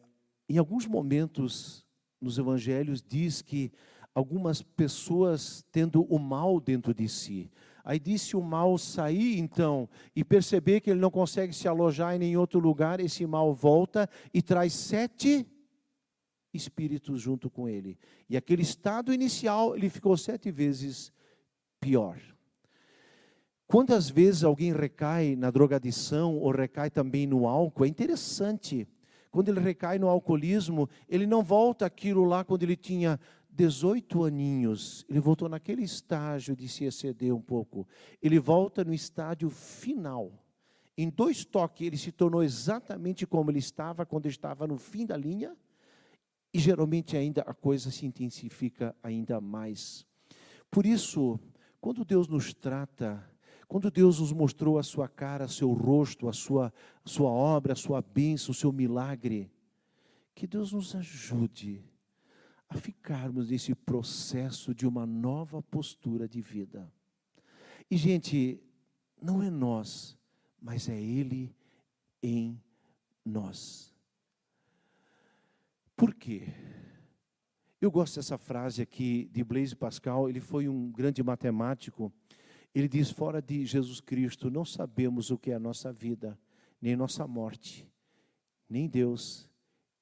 em 0.48 0.58
alguns 0.58 0.86
momentos 0.86 1.86
nos 2.20 2.38
evangelhos 2.38 3.02
diz 3.02 3.40
que 3.40 3.72
algumas 4.14 4.62
pessoas 4.62 5.64
tendo 5.70 6.02
o 6.02 6.18
mal 6.18 6.60
dentro 6.60 6.92
de 6.92 7.08
si. 7.08 7.50
Aí 7.84 7.98
disse 7.98 8.36
o 8.36 8.42
mal 8.42 8.76
sair 8.76 9.38
então 9.38 9.88
e 10.14 10.22
perceber 10.22 10.80
que 10.80 10.90
ele 10.90 11.00
não 11.00 11.10
consegue 11.10 11.52
se 11.52 11.66
alojar 11.66 12.14
em 12.14 12.18
nenhum 12.18 12.40
outro 12.40 12.60
lugar, 12.60 13.00
esse 13.00 13.26
mal 13.26 13.54
volta 13.54 14.08
e 14.34 14.42
traz 14.42 14.72
sete 14.74 15.46
espíritos 16.52 17.20
junto 17.20 17.48
com 17.48 17.68
ele. 17.68 17.98
E 18.28 18.36
aquele 18.36 18.62
estado 18.62 19.14
inicial, 19.14 19.76
ele 19.76 19.88
ficou 19.88 20.16
sete 20.16 20.50
vezes 20.50 21.12
pior. 21.80 22.20
Quantas 23.70 24.10
vezes 24.10 24.42
alguém 24.42 24.72
recai 24.72 25.36
na 25.36 25.48
drogadição 25.48 26.36
ou 26.36 26.50
recai 26.50 26.90
também 26.90 27.24
no 27.24 27.46
álcool? 27.46 27.84
É 27.84 27.88
interessante. 27.88 28.84
Quando 29.30 29.48
ele 29.48 29.60
recai 29.60 29.96
no 29.96 30.08
alcoolismo, 30.08 30.90
ele 31.08 31.24
não 31.24 31.40
volta 31.40 31.86
aquilo 31.86 32.24
lá 32.24 32.42
quando 32.42 32.64
ele 32.64 32.74
tinha 32.74 33.20
18 33.48 34.24
aninhos. 34.24 35.06
Ele 35.08 35.20
voltou 35.20 35.48
naquele 35.48 35.84
estágio 35.84 36.56
de 36.56 36.66
se 36.66 36.82
exceder 36.82 37.32
um 37.32 37.40
pouco. 37.40 37.86
Ele 38.20 38.40
volta 38.40 38.82
no 38.82 38.92
estádio 38.92 39.48
final. 39.50 40.32
Em 40.98 41.08
dois 41.08 41.44
toques, 41.44 41.86
ele 41.86 41.96
se 41.96 42.10
tornou 42.10 42.42
exatamente 42.42 43.24
como 43.24 43.52
ele 43.52 43.60
estava 43.60 44.04
quando 44.04 44.26
estava 44.26 44.66
no 44.66 44.78
fim 44.78 45.06
da 45.06 45.16
linha. 45.16 45.56
E 46.52 46.58
geralmente 46.58 47.16
ainda 47.16 47.42
a 47.42 47.54
coisa 47.54 47.92
se 47.92 48.04
intensifica 48.04 48.96
ainda 49.00 49.40
mais. 49.40 50.04
Por 50.68 50.84
isso, 50.84 51.38
quando 51.80 52.04
Deus 52.04 52.26
nos 52.26 52.52
trata, 52.52 53.29
quando 53.70 53.88
Deus 53.88 54.18
nos 54.18 54.32
mostrou 54.32 54.80
a 54.80 54.82
sua 54.82 55.06
cara, 55.06 55.46
seu 55.46 55.72
rosto, 55.72 56.28
a 56.28 56.32
sua, 56.32 56.74
a 57.04 57.08
sua 57.08 57.30
obra, 57.30 57.72
a 57.72 57.76
sua 57.76 58.02
bênção, 58.02 58.50
o 58.50 58.54
seu 58.54 58.72
milagre, 58.72 59.48
que 60.34 60.44
Deus 60.44 60.72
nos 60.72 60.92
ajude 60.96 61.80
a 62.68 62.76
ficarmos 62.76 63.48
nesse 63.48 63.72
processo 63.72 64.74
de 64.74 64.88
uma 64.88 65.06
nova 65.06 65.62
postura 65.62 66.28
de 66.28 66.40
vida. 66.40 66.92
E, 67.88 67.96
gente, 67.96 68.60
não 69.22 69.40
é 69.40 69.48
nós, 69.48 70.18
mas 70.60 70.88
é 70.88 71.00
Ele 71.00 71.54
em 72.20 72.60
nós. 73.24 73.94
Por 75.96 76.12
quê? 76.12 76.52
Eu 77.80 77.88
gosto 77.88 78.16
dessa 78.16 78.36
frase 78.36 78.82
aqui 78.82 79.30
de 79.32 79.44
Blaise 79.44 79.76
Pascal, 79.76 80.28
ele 80.28 80.40
foi 80.40 80.68
um 80.68 80.90
grande 80.90 81.22
matemático. 81.22 82.12
Ele 82.74 82.88
diz: 82.88 83.10
fora 83.10 83.40
de 83.40 83.64
Jesus 83.64 84.00
Cristo, 84.00 84.50
não 84.50 84.64
sabemos 84.64 85.30
o 85.30 85.38
que 85.38 85.50
é 85.50 85.54
a 85.54 85.60
nossa 85.60 85.92
vida, 85.92 86.38
nem 86.80 86.96
nossa 86.96 87.26
morte, 87.26 87.88
nem 88.68 88.88
Deus, 88.88 89.48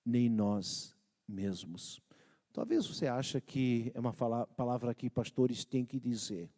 nem 0.04 0.28
nós 0.28 0.96
mesmos. 1.26 2.00
Talvez 2.52 2.86
você 2.86 3.06
ache 3.06 3.40
que 3.40 3.92
é 3.94 4.00
uma 4.00 4.12
palavra 4.12 4.94
que 4.94 5.08
pastores 5.08 5.64
têm 5.64 5.84
que 5.84 6.00
dizer. 6.00 6.50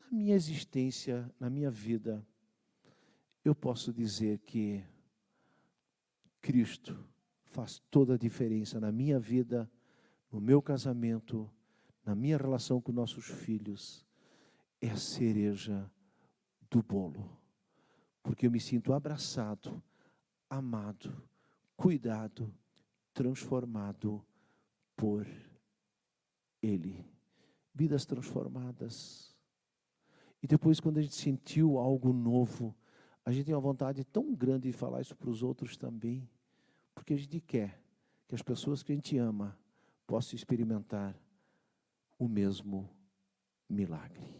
Na 0.00 0.18
minha 0.18 0.34
existência, 0.34 1.30
na 1.38 1.48
minha 1.48 1.70
vida, 1.70 2.26
eu 3.44 3.54
posso 3.54 3.92
dizer 3.92 4.38
que 4.38 4.82
Cristo 6.40 6.98
faz 7.44 7.80
toda 7.90 8.14
a 8.14 8.18
diferença 8.18 8.80
na 8.80 8.90
minha 8.90 9.18
vida 9.18 9.70
no 10.30 10.40
meu 10.40 10.62
casamento, 10.62 11.50
na 12.04 12.14
minha 12.14 12.36
relação 12.36 12.80
com 12.80 12.92
nossos 12.92 13.26
filhos, 13.26 14.06
é 14.80 14.90
a 14.90 14.96
cereja 14.96 15.90
do 16.70 16.82
bolo. 16.82 17.36
Porque 18.22 18.46
eu 18.46 18.50
me 18.50 18.60
sinto 18.60 18.92
abraçado, 18.92 19.82
amado, 20.48 21.22
cuidado, 21.76 22.52
transformado 23.12 24.24
por 24.96 25.26
Ele. 26.62 27.04
Vidas 27.74 28.04
transformadas. 28.04 29.36
E 30.42 30.46
depois, 30.46 30.80
quando 30.80 30.98
a 30.98 31.02
gente 31.02 31.14
sentiu 31.14 31.78
algo 31.78 32.12
novo, 32.12 32.74
a 33.24 33.32
gente 33.32 33.46
tem 33.46 33.54
uma 33.54 33.60
vontade 33.60 34.04
tão 34.04 34.34
grande 34.34 34.70
de 34.70 34.72
falar 34.72 35.00
isso 35.00 35.14
para 35.14 35.30
os 35.30 35.42
outros 35.42 35.76
também, 35.76 36.28
porque 36.94 37.14
a 37.14 37.16
gente 37.18 37.40
quer 37.40 37.82
que 38.26 38.34
as 38.34 38.42
pessoas 38.42 38.82
que 38.82 38.92
a 38.92 38.94
gente 38.94 39.16
ama 39.18 39.58
possa 40.06 40.34
experimentar 40.34 41.16
o 42.18 42.28
mesmo 42.28 42.88
milagre. 43.68 44.39